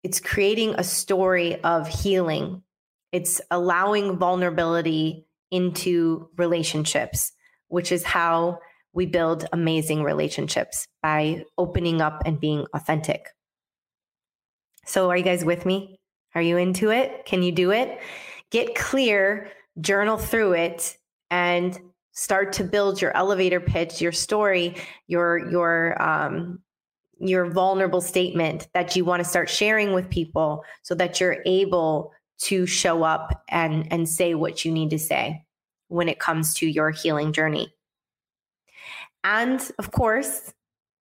it's 0.05 0.21
creating 0.21 0.77
a 0.79 0.85
story 0.85 1.63
of 1.65 1.89
healing. 1.89 2.63
It's 3.11 3.41
allowing 3.51 4.17
vulnerability 4.17 5.27
into 5.51 6.31
relationships, 6.37 7.33
which 7.67 7.91
is 7.91 8.05
how 8.05 8.61
we 8.93 9.07
build 9.07 9.47
amazing 9.53 10.03
relationships 10.03 10.87
by 11.03 11.45
opening 11.57 12.01
up 12.01 12.23
and 12.25 12.41
being 12.41 12.67
authentic. 12.75 13.29
So, 14.85 15.11
are 15.11 15.17
you 15.17 15.25
guys 15.25 15.45
with 15.45 15.67
me? 15.67 16.01
Are 16.35 16.43
you 16.43 16.57
into 16.57 16.91
it? 16.91 17.25
Can 17.27 17.43
you 17.43 17.53
do 17.53 17.71
it? 17.71 18.01
Get 18.51 18.75
clear, 18.75 19.51
journal 19.81 20.17
through 20.17 20.55
it, 20.55 20.97
and 21.31 21.79
start 22.13 22.53
to 22.55 22.65
build 22.65 23.01
your 23.01 23.17
elevator 23.17 23.61
pitch, 23.61 24.01
your 24.01 24.13
story, 24.13 24.75
your 25.07 25.51
your 25.51 26.01
um, 26.03 26.61
your 27.21 27.51
vulnerable 27.51 28.01
statement 28.01 28.69
that 28.75 28.97
you 28.97 29.05
want 29.05 29.23
to 29.23 29.29
start 29.29 29.49
sharing 29.49 29.93
with 29.93 30.09
people, 30.11 30.65
so 30.83 30.95
that 30.95 31.21
you're 31.21 31.43
able 31.47 32.13
to 32.39 32.67
show 32.67 33.03
up 33.03 33.45
and 33.49 33.91
and 33.93 34.09
say 34.09 34.35
what 34.35 34.65
you 34.65 34.73
need 34.73 34.91
to 34.91 34.99
say 34.99 35.45
when 35.89 36.09
it 36.09 36.19
comes 36.19 36.55
to 36.55 36.67
your 36.67 36.91
healing 36.91 37.33
journey. 37.33 37.73
And 39.25 39.61
of 39.79 39.91
course, 39.91 40.53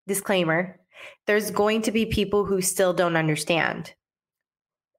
disclaimer, 0.07 0.79
there's 1.27 1.51
going 1.51 1.81
to 1.83 1.91
be 1.91 2.05
people 2.05 2.45
who 2.45 2.61
still 2.61 2.93
don't 2.93 3.17
understand. 3.17 3.93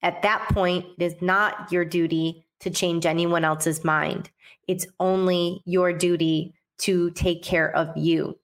At 0.02 0.22
that 0.22 0.48
point, 0.50 0.86
it 0.98 1.04
is 1.04 1.20
not 1.20 1.72
your 1.72 1.84
duty 1.84 2.46
to 2.60 2.70
change 2.70 3.06
anyone 3.06 3.44
else's 3.44 3.84
mind. 3.84 4.30
It's 4.68 4.86
only 5.00 5.62
your 5.64 5.92
duty 5.92 6.54
to 6.78 7.10
take 7.12 7.42
care 7.42 7.74
of 7.74 7.96
you. 7.96 8.38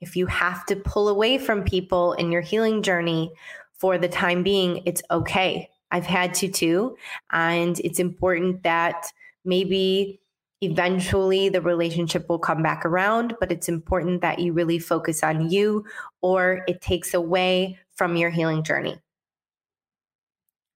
If 0.00 0.16
you 0.16 0.26
have 0.26 0.64
to 0.66 0.76
pull 0.76 1.08
away 1.08 1.38
from 1.38 1.64
people 1.64 2.12
in 2.14 2.30
your 2.30 2.42
healing 2.42 2.82
journey 2.82 3.32
for 3.72 3.98
the 3.98 4.08
time 4.08 4.42
being, 4.42 4.82
it's 4.84 5.02
okay. 5.10 5.68
I've 5.90 6.06
had 6.06 6.34
to 6.34 6.48
too. 6.48 6.96
And 7.30 7.78
it's 7.80 7.98
important 7.98 8.62
that 8.62 9.06
maybe 9.44 10.20
eventually 10.60 11.48
the 11.48 11.60
relationship 11.60 12.28
will 12.28 12.38
come 12.38 12.62
back 12.62 12.84
around, 12.84 13.36
but 13.40 13.52
it's 13.52 13.68
important 13.68 14.20
that 14.22 14.38
you 14.38 14.52
really 14.52 14.78
focus 14.78 15.22
on 15.22 15.50
you 15.50 15.84
or 16.20 16.64
it 16.66 16.80
takes 16.80 17.14
away 17.14 17.78
from 17.94 18.16
your 18.16 18.30
healing 18.30 18.62
journey. 18.62 19.00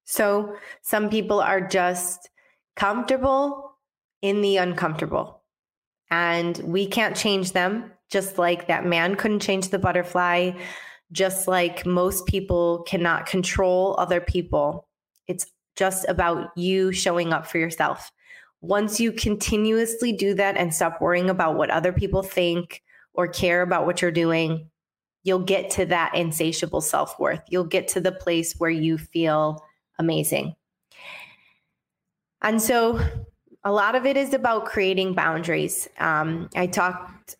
So 0.04 0.56
some 0.82 1.08
people 1.08 1.40
are 1.40 1.60
just 1.60 2.28
comfortable 2.76 3.76
in 4.20 4.40
the 4.40 4.58
uncomfortable. 4.58 5.42
And 6.10 6.56
we 6.58 6.86
can't 6.86 7.16
change 7.16 7.52
them, 7.52 7.90
just 8.10 8.38
like 8.38 8.68
that 8.68 8.84
man 8.84 9.14
couldn't 9.16 9.40
change 9.40 9.70
the 9.70 9.78
butterfly, 9.78 10.52
just 11.10 11.48
like 11.48 11.86
most 11.86 12.26
people 12.26 12.82
cannot 12.86 13.26
control 13.26 13.96
other 13.98 14.20
people. 14.20 14.86
It's 15.26 15.46
just 15.76 16.06
about 16.08 16.50
you 16.56 16.92
showing 16.92 17.32
up 17.32 17.46
for 17.46 17.58
yourself. 17.58 18.12
Once 18.62 19.00
you 19.00 19.12
continuously 19.12 20.12
do 20.12 20.34
that 20.34 20.56
and 20.56 20.72
stop 20.72 21.00
worrying 21.00 21.28
about 21.28 21.56
what 21.56 21.68
other 21.68 21.92
people 21.92 22.22
think 22.22 22.82
or 23.12 23.26
care 23.26 23.60
about 23.60 23.84
what 23.84 24.00
you're 24.00 24.10
doing, 24.10 24.70
you'll 25.24 25.40
get 25.40 25.68
to 25.68 25.84
that 25.84 26.14
insatiable 26.14 26.80
self 26.80 27.18
worth. 27.18 27.42
You'll 27.48 27.64
get 27.64 27.88
to 27.88 28.00
the 28.00 28.12
place 28.12 28.54
where 28.58 28.70
you 28.70 28.98
feel 28.98 29.64
amazing. 29.98 30.54
And 32.40 32.62
so 32.62 33.00
a 33.64 33.72
lot 33.72 33.94
of 33.94 34.06
it 34.06 34.16
is 34.16 34.32
about 34.32 34.64
creating 34.64 35.14
boundaries. 35.14 35.88
Um, 35.98 36.48
I 36.54 36.66
talked, 36.66 37.36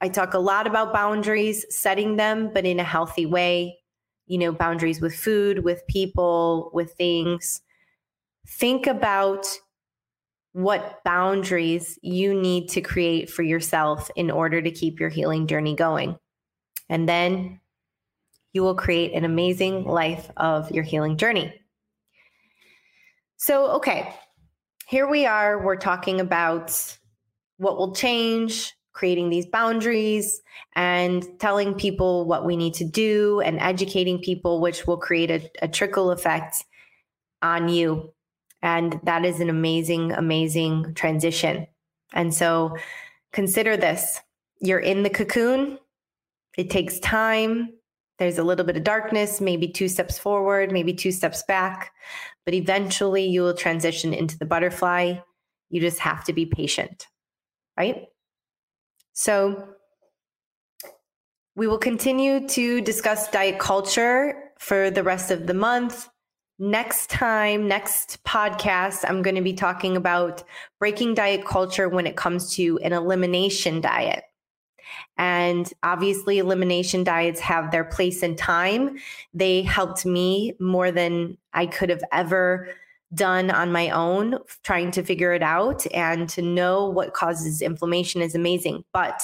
I 0.00 0.08
talk 0.08 0.34
a 0.34 0.38
lot 0.38 0.66
about 0.66 0.92
boundaries, 0.92 1.64
setting 1.68 2.16
them, 2.16 2.50
but 2.52 2.64
in 2.64 2.80
a 2.80 2.84
healthy 2.84 3.26
way. 3.26 3.78
You 4.26 4.38
know, 4.38 4.52
boundaries 4.52 5.00
with 5.00 5.14
food, 5.14 5.64
with 5.64 5.86
people, 5.88 6.70
with 6.72 6.92
things. 6.94 7.60
Think 8.46 8.86
about 8.86 9.46
what 10.52 11.02
boundaries 11.04 11.98
you 12.02 12.34
need 12.34 12.68
to 12.68 12.80
create 12.80 13.30
for 13.30 13.42
yourself 13.42 14.10
in 14.16 14.30
order 14.30 14.60
to 14.60 14.70
keep 14.70 15.00
your 15.00 15.08
healing 15.08 15.46
journey 15.46 15.74
going. 15.74 16.16
And 16.88 17.08
then 17.08 17.60
you 18.52 18.62
will 18.62 18.74
create 18.74 19.14
an 19.14 19.24
amazing 19.24 19.84
life 19.84 20.30
of 20.36 20.70
your 20.70 20.84
healing 20.84 21.16
journey. 21.16 21.54
So, 23.38 23.70
okay, 23.72 24.14
here 24.86 25.08
we 25.08 25.24
are. 25.24 25.64
We're 25.64 25.76
talking 25.76 26.20
about 26.20 26.96
what 27.56 27.78
will 27.78 27.94
change, 27.94 28.74
creating 28.92 29.30
these 29.30 29.46
boundaries, 29.46 30.42
and 30.76 31.26
telling 31.40 31.74
people 31.74 32.26
what 32.26 32.44
we 32.44 32.56
need 32.56 32.74
to 32.74 32.84
do 32.84 33.40
and 33.40 33.58
educating 33.58 34.18
people, 34.18 34.60
which 34.60 34.86
will 34.86 34.98
create 34.98 35.30
a, 35.30 35.50
a 35.62 35.68
trickle 35.68 36.10
effect 36.10 36.56
on 37.40 37.68
you. 37.70 38.12
And 38.62 39.00
that 39.04 39.24
is 39.24 39.40
an 39.40 39.50
amazing, 39.50 40.12
amazing 40.12 40.94
transition. 40.94 41.66
And 42.12 42.32
so 42.32 42.76
consider 43.32 43.76
this 43.76 44.20
you're 44.60 44.78
in 44.78 45.02
the 45.02 45.10
cocoon, 45.10 45.78
it 46.56 46.70
takes 46.70 47.00
time. 47.00 47.72
There's 48.18 48.38
a 48.38 48.44
little 48.44 48.64
bit 48.64 48.76
of 48.76 48.84
darkness, 48.84 49.40
maybe 49.40 49.66
two 49.66 49.88
steps 49.88 50.18
forward, 50.18 50.70
maybe 50.70 50.94
two 50.94 51.10
steps 51.10 51.42
back 51.48 51.90
but 52.44 52.54
eventually 52.54 53.26
you 53.26 53.42
will 53.42 53.54
transition 53.54 54.12
into 54.12 54.38
the 54.38 54.46
butterfly. 54.46 55.16
You 55.70 55.80
just 55.80 55.98
have 56.00 56.24
to 56.24 56.32
be 56.32 56.46
patient, 56.46 57.06
right? 57.76 58.06
So, 59.12 59.68
we 61.54 61.66
will 61.66 61.78
continue 61.78 62.48
to 62.48 62.80
discuss 62.80 63.30
diet 63.30 63.58
culture 63.58 64.52
for 64.58 64.90
the 64.90 65.02
rest 65.02 65.30
of 65.30 65.46
the 65.46 65.54
month. 65.54 66.08
Next 66.58 67.10
time, 67.10 67.66
next 67.66 68.22
podcast, 68.24 69.04
I'm 69.08 69.22
going 69.22 69.36
to 69.36 69.42
be 69.42 69.54
talking 69.54 69.96
about 69.96 70.44
breaking 70.78 71.14
diet 71.14 71.44
culture 71.44 71.88
when 71.88 72.06
it 72.06 72.16
comes 72.16 72.54
to 72.56 72.78
an 72.84 72.92
elimination 72.92 73.80
diet. 73.80 74.24
And 75.16 75.72
obviously, 75.82 76.38
elimination 76.38 77.04
diets 77.04 77.40
have 77.40 77.70
their 77.70 77.84
place 77.84 78.22
and 78.22 78.36
time. 78.36 78.98
They 79.32 79.62
helped 79.62 80.04
me 80.04 80.54
more 80.60 80.90
than 80.90 81.38
I 81.52 81.66
could 81.66 81.88
have 81.88 82.04
ever 82.12 82.68
done 83.14 83.50
on 83.50 83.72
my 83.72 83.90
own, 83.90 84.38
trying 84.62 84.90
to 84.92 85.02
figure 85.02 85.32
it 85.32 85.42
out. 85.42 85.86
And 85.92 86.28
to 86.30 86.42
know 86.42 86.88
what 86.88 87.14
causes 87.14 87.62
inflammation 87.62 88.22
is 88.22 88.34
amazing. 88.34 88.84
But 88.92 89.22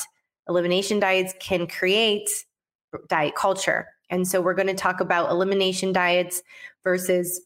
elimination 0.49 0.99
diets 0.99 1.35
can 1.41 1.67
create 1.67 2.29
diet 3.09 3.35
culture. 3.35 3.89
And 4.11 4.27
so, 4.27 4.41
we're 4.41 4.55
going 4.55 4.69
to 4.69 4.75
talk 4.75 5.01
about 5.01 5.31
elimination 5.31 5.93
diets 5.93 6.43
versus 6.85 7.41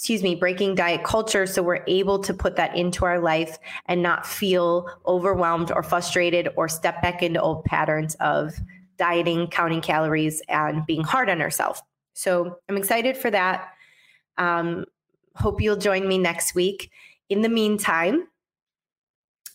excuse 0.00 0.22
me, 0.22 0.34
breaking 0.34 0.74
diet 0.74 1.04
culture 1.04 1.46
so 1.46 1.62
we're 1.62 1.84
able 1.86 2.18
to 2.18 2.32
put 2.32 2.56
that 2.56 2.74
into 2.74 3.04
our 3.04 3.20
life 3.20 3.58
and 3.84 4.02
not 4.02 4.24
feel 4.24 4.88
overwhelmed 5.06 5.70
or 5.70 5.82
frustrated 5.82 6.48
or 6.56 6.70
step 6.70 7.02
back 7.02 7.22
into 7.22 7.38
old 7.38 7.66
patterns 7.66 8.14
of 8.14 8.54
dieting, 8.96 9.46
counting 9.48 9.82
calories, 9.82 10.40
and 10.48 10.86
being 10.86 11.02
hard 11.02 11.28
on 11.28 11.42
ourselves. 11.42 11.82
So 12.14 12.56
I'm 12.66 12.78
excited 12.78 13.14
for 13.14 13.30
that. 13.30 13.68
Um, 14.38 14.86
hope 15.36 15.60
you'll 15.60 15.76
join 15.76 16.08
me 16.08 16.16
next 16.16 16.54
week. 16.54 16.90
In 17.28 17.42
the 17.42 17.50
meantime, 17.50 18.26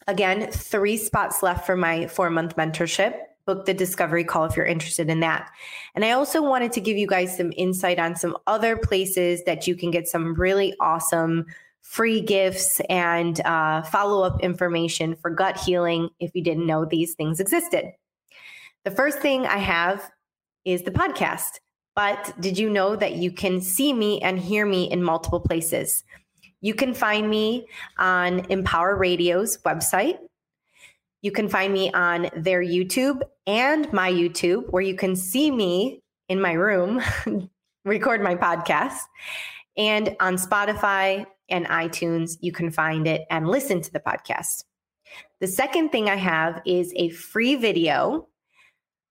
again, 0.08 0.52
three 0.52 0.98
spots 0.98 1.42
left 1.42 1.66
for 1.66 1.76
my 1.76 2.06
four 2.06 2.30
month 2.30 2.56
mentorship 2.56 3.16
book 3.46 3.66
the 3.66 3.74
discovery 3.74 4.24
call 4.24 4.46
if 4.46 4.56
you're 4.56 4.66
interested 4.66 5.10
in 5.10 5.20
that. 5.20 5.50
And 5.94 6.04
I 6.04 6.12
also 6.12 6.42
wanted 6.42 6.72
to 6.74 6.82
give 6.82 6.98
you 6.98 7.08
guys 7.08 7.36
some 7.36 7.54
insight 7.56 8.00
on 8.00 8.16
some 8.16 8.38
other 8.48 8.78
places 8.78 9.44
that 9.46 9.68
you 9.68 9.76
can 9.76 9.92
get 9.92 10.08
some 10.08 10.34
really 10.36 10.74
awesome 10.80 11.46
free 11.82 12.20
gifts 12.20 12.82
and 12.90 13.40
uh, 13.46 13.84
follow 13.84 14.24
up 14.24 14.42
information 14.42 15.16
for 15.16 15.30
gut 15.30 15.58
healing 15.58 16.10
if 16.20 16.32
you 16.34 16.44
didn't 16.44 16.66
know 16.66 16.84
these 16.84 17.14
things 17.14 17.40
existed. 17.40 17.92
The 18.84 18.92
first 18.92 19.20
thing 19.20 19.46
I 19.46 19.58
have 19.58 20.10
is 20.66 20.82
the 20.82 20.92
podcast. 20.92 21.60
But 21.96 22.34
did 22.42 22.58
you 22.58 22.70
know 22.70 22.96
that 22.96 23.14
you 23.14 23.32
can 23.32 23.62
see 23.62 23.94
me 23.94 24.20
and 24.22 24.38
hear 24.38 24.66
me 24.66 24.92
in 24.92 25.02
multiple 25.02 25.40
places? 25.40 26.04
You 26.62 26.74
can 26.74 26.94
find 26.94 27.30
me 27.30 27.68
on 27.98 28.40
Empower 28.50 28.98
Radio's 28.98 29.58
website, 29.60 30.18
you 31.26 31.32
can 31.32 31.50
find 31.50 31.74
me 31.74 31.92
on 31.94 32.30
their 32.36 32.62
YouTube 32.62 33.20
and 33.48 33.92
my 33.92 34.12
YouTube, 34.12 34.70
where 34.70 34.84
you 34.84 34.96
can 34.96 35.16
see 35.16 35.50
me 35.50 36.00
in 36.30 36.40
my 36.40 36.52
room 36.52 37.02
record 37.84 38.22
my 38.22 38.36
podcast. 38.36 39.00
And 39.76 40.16
on 40.20 40.36
Spotify 40.36 41.26
and 41.50 41.66
iTunes, 41.66 42.38
you 42.42 42.52
can 42.52 42.70
find 42.70 43.08
it 43.08 43.24
and 43.32 43.48
listen 43.48 43.82
to 43.82 43.92
the 43.92 44.00
podcast. 44.00 44.66
The 45.40 45.48
second 45.48 45.90
thing 45.90 46.12
I 46.12 46.16
have 46.16 46.62
is 46.64 46.94
a 46.96 47.10
free 47.10 47.56
video 47.56 48.28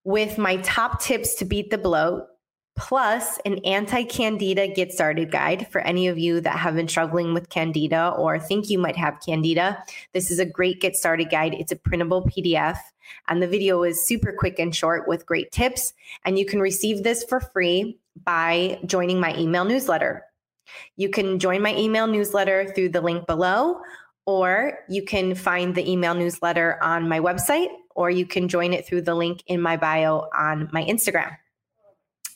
with 0.05 0.38
my 0.38 0.59
top 0.59 1.03
tips 1.03 1.35
to 1.37 1.44
beat 1.44 1.70
the 1.70 1.79
bloat 1.79 2.27
plus 2.76 3.38
an 3.44 3.58
anti 3.64 4.04
candida 4.04 4.66
get 4.68 4.92
started 4.92 5.30
guide 5.30 5.68
for 5.70 5.80
any 5.82 6.08
of 6.08 6.18
you 6.18 6.40
that 6.40 6.56
have 6.56 6.74
been 6.74 6.88
struggling 6.88 7.32
with 7.32 7.48
candida 7.48 8.08
or 8.16 8.38
think 8.38 8.68
you 8.68 8.78
might 8.78 8.96
have 8.96 9.20
candida. 9.24 9.82
This 10.12 10.30
is 10.30 10.38
a 10.38 10.44
great 10.44 10.80
get 10.80 10.96
started 10.96 11.30
guide. 11.30 11.54
It's 11.54 11.72
a 11.72 11.76
printable 11.76 12.22
PDF, 12.22 12.78
and 13.28 13.42
the 13.42 13.48
video 13.48 13.82
is 13.82 14.06
super 14.06 14.32
quick 14.32 14.58
and 14.58 14.74
short 14.74 15.06
with 15.06 15.26
great 15.26 15.52
tips. 15.52 15.92
And 16.24 16.38
you 16.38 16.46
can 16.46 16.60
receive 16.60 17.02
this 17.02 17.24
for 17.24 17.40
free 17.40 17.98
by 18.24 18.80
joining 18.87 19.20
my 19.20 19.37
email 19.37 19.64
newsletter. 19.64 20.24
You 20.96 21.10
can 21.10 21.38
join 21.38 21.62
my 21.62 21.76
email 21.76 22.06
newsletter 22.06 22.72
through 22.74 22.90
the 22.90 23.00
link 23.00 23.26
below, 23.26 23.80
or 24.26 24.78
you 24.88 25.04
can 25.04 25.34
find 25.34 25.74
the 25.74 25.88
email 25.88 26.14
newsletter 26.14 26.82
on 26.82 27.08
my 27.08 27.20
website, 27.20 27.68
or 27.94 28.10
you 28.10 28.26
can 28.26 28.48
join 28.48 28.72
it 28.72 28.87
through 28.87 29.02
the 29.02 29.14
link 29.14 29.42
in 29.46 29.60
my 29.60 29.76
bio 29.76 30.28
on 30.37 30.68
my 30.72 30.82
Instagram. 30.84 31.37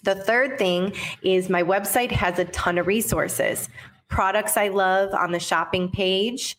The 0.08 0.14
third 0.14 0.56
thing 0.56 0.94
is 1.20 1.50
my 1.50 1.62
website 1.62 2.10
has 2.12 2.38
a 2.38 2.46
ton 2.46 2.78
of 2.78 2.86
resources. 2.86 3.68
Products 4.08 4.56
I 4.56 4.68
love 4.68 5.12
on 5.12 5.32
the 5.32 5.38
shopping 5.38 5.90
page, 5.90 6.56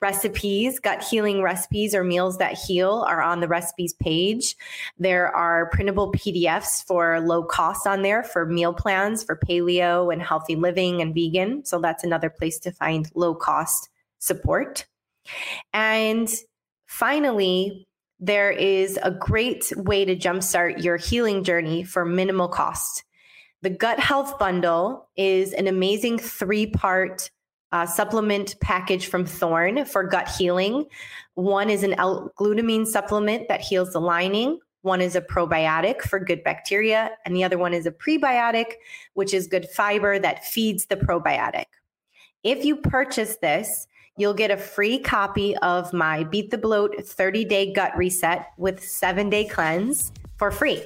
recipes, 0.00 0.78
gut 0.78 1.02
healing 1.02 1.42
recipes 1.42 1.96
or 1.96 2.04
meals 2.04 2.38
that 2.38 2.56
heal 2.56 3.04
are 3.08 3.20
on 3.20 3.40
the 3.40 3.48
recipes 3.48 3.94
page. 3.94 4.54
There 5.00 5.34
are 5.34 5.68
printable 5.70 6.12
PDFs 6.12 6.86
for 6.86 7.18
low 7.22 7.42
cost 7.42 7.88
on 7.88 8.02
there 8.02 8.22
for 8.22 8.46
meal 8.46 8.72
plans 8.72 9.24
for 9.24 9.34
paleo 9.34 10.12
and 10.12 10.22
healthy 10.22 10.54
living 10.54 11.02
and 11.02 11.12
vegan. 11.12 11.64
So 11.64 11.80
that's 11.80 12.04
another 12.04 12.30
place 12.30 12.60
to 12.60 12.70
find 12.70 13.10
low 13.16 13.34
cost 13.34 13.88
support. 14.20 14.86
And 15.72 16.32
finally, 16.86 17.88
there 18.18 18.50
is 18.50 18.98
a 19.02 19.10
great 19.10 19.72
way 19.76 20.04
to 20.04 20.16
jumpstart 20.16 20.82
your 20.82 20.96
healing 20.96 21.44
journey 21.44 21.84
for 21.84 22.04
minimal 22.04 22.48
cost. 22.48 23.04
The 23.62 23.70
Gut 23.70 23.98
Health 23.98 24.38
Bundle 24.38 25.08
is 25.16 25.52
an 25.52 25.66
amazing 25.66 26.18
three 26.18 26.66
part 26.66 27.30
uh, 27.72 27.84
supplement 27.84 28.54
package 28.60 29.08
from 29.08 29.26
Thorne 29.26 29.84
for 29.84 30.04
gut 30.04 30.28
healing. 30.28 30.86
One 31.34 31.68
is 31.68 31.82
an 31.82 31.94
L 31.94 32.32
glutamine 32.38 32.86
supplement 32.86 33.48
that 33.48 33.60
heals 33.60 33.92
the 33.92 34.00
lining. 34.00 34.60
One 34.82 35.00
is 35.00 35.16
a 35.16 35.20
probiotic 35.20 36.02
for 36.02 36.20
good 36.20 36.44
bacteria, 36.44 37.10
and 37.24 37.34
the 37.34 37.42
other 37.42 37.58
one 37.58 37.74
is 37.74 37.86
a 37.86 37.90
prebiotic, 37.90 38.74
which 39.14 39.34
is 39.34 39.48
good 39.48 39.68
fiber 39.68 40.18
that 40.18 40.44
feeds 40.44 40.86
the 40.86 40.96
probiotic. 40.96 41.64
If 42.44 42.64
you 42.64 42.76
purchase 42.76 43.36
this, 43.42 43.88
you'll 44.16 44.34
get 44.34 44.50
a 44.50 44.56
free 44.56 44.98
copy 44.98 45.56
of 45.58 45.92
my 45.92 46.24
Beat 46.24 46.50
the 46.50 46.58
Bloat 46.58 46.94
30 47.04 47.44
day 47.44 47.72
gut 47.72 47.96
reset 47.96 48.52
with 48.56 48.82
seven 48.82 49.30
day 49.30 49.44
cleanse 49.44 50.12
for 50.36 50.50
free. 50.50 50.82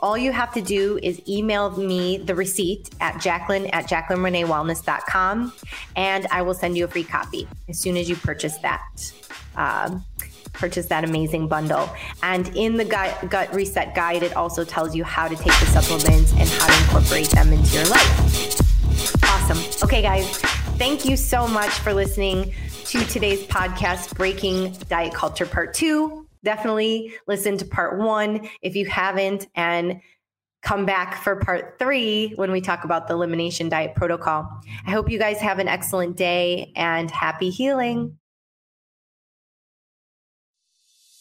All 0.00 0.16
you 0.16 0.32
have 0.32 0.52
to 0.54 0.62
do 0.62 0.98
is 1.02 1.20
email 1.28 1.70
me 1.76 2.16
the 2.16 2.34
receipt 2.34 2.88
at 3.00 3.16
Jaclyn 3.16 3.68
at 3.74 3.86
JaclynReneeWellness.com 3.86 5.52
and 5.94 6.26
I 6.30 6.40
will 6.40 6.54
send 6.54 6.78
you 6.78 6.84
a 6.84 6.88
free 6.88 7.04
copy 7.04 7.46
as 7.68 7.78
soon 7.78 7.98
as 7.98 8.08
you 8.08 8.16
purchase 8.16 8.56
that. 8.58 9.12
Um, 9.56 10.04
purchase 10.54 10.86
that 10.86 11.04
amazing 11.04 11.48
bundle. 11.48 11.88
And 12.22 12.48
in 12.56 12.76
the 12.76 12.84
gut, 12.84 13.28
gut 13.28 13.54
reset 13.54 13.94
guide, 13.94 14.22
it 14.22 14.34
also 14.36 14.64
tells 14.64 14.96
you 14.96 15.04
how 15.04 15.28
to 15.28 15.36
take 15.36 15.46
the 15.46 15.66
supplements 15.66 16.32
and 16.32 16.48
how 16.48 16.66
to 16.66 16.82
incorporate 16.84 17.28
them 17.28 17.52
into 17.52 17.76
your 17.76 17.86
life. 17.86 19.22
Awesome. 19.22 19.86
Okay, 19.86 20.02
guys, 20.02 20.38
thank 20.78 21.04
you 21.04 21.16
so 21.16 21.46
much 21.46 21.70
for 21.70 21.92
listening 21.92 22.54
to 22.90 23.06
today's 23.06 23.44
podcast, 23.44 24.16
Breaking 24.16 24.72
Diet 24.88 25.14
Culture 25.14 25.46
Part 25.46 25.74
Two. 25.74 26.26
Definitely 26.42 27.14
listen 27.28 27.56
to 27.58 27.64
part 27.64 28.00
one 28.00 28.48
if 28.62 28.74
you 28.74 28.84
haven't, 28.86 29.46
and 29.54 30.00
come 30.62 30.86
back 30.86 31.22
for 31.22 31.36
part 31.36 31.78
three 31.78 32.32
when 32.34 32.50
we 32.50 32.60
talk 32.60 32.82
about 32.82 33.06
the 33.06 33.14
elimination 33.14 33.68
diet 33.68 33.94
protocol. 33.94 34.50
I 34.84 34.90
hope 34.90 35.08
you 35.08 35.20
guys 35.20 35.38
have 35.38 35.60
an 35.60 35.68
excellent 35.68 36.16
day 36.16 36.72
and 36.74 37.08
happy 37.12 37.50
healing. 37.50 38.18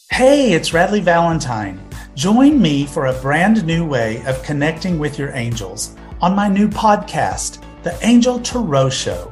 Hey, 0.10 0.54
it's 0.54 0.72
Radleigh 0.72 1.04
Valentine. 1.04 1.88
Join 2.16 2.60
me 2.60 2.88
for 2.88 3.06
a 3.06 3.22
brand 3.22 3.64
new 3.64 3.86
way 3.86 4.26
of 4.26 4.42
connecting 4.42 4.98
with 4.98 5.20
your 5.20 5.30
angels 5.36 5.96
on 6.20 6.36
my 6.36 6.48
new 6.48 6.68
podcast, 6.68 7.64
The 7.84 7.96
Angel 8.04 8.40
Tarot 8.40 8.90
Show. 8.90 9.32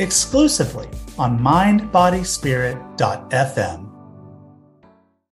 exclusively 0.00 0.88
on 1.18 1.38
mindbodyspirit.fm. 1.38 3.89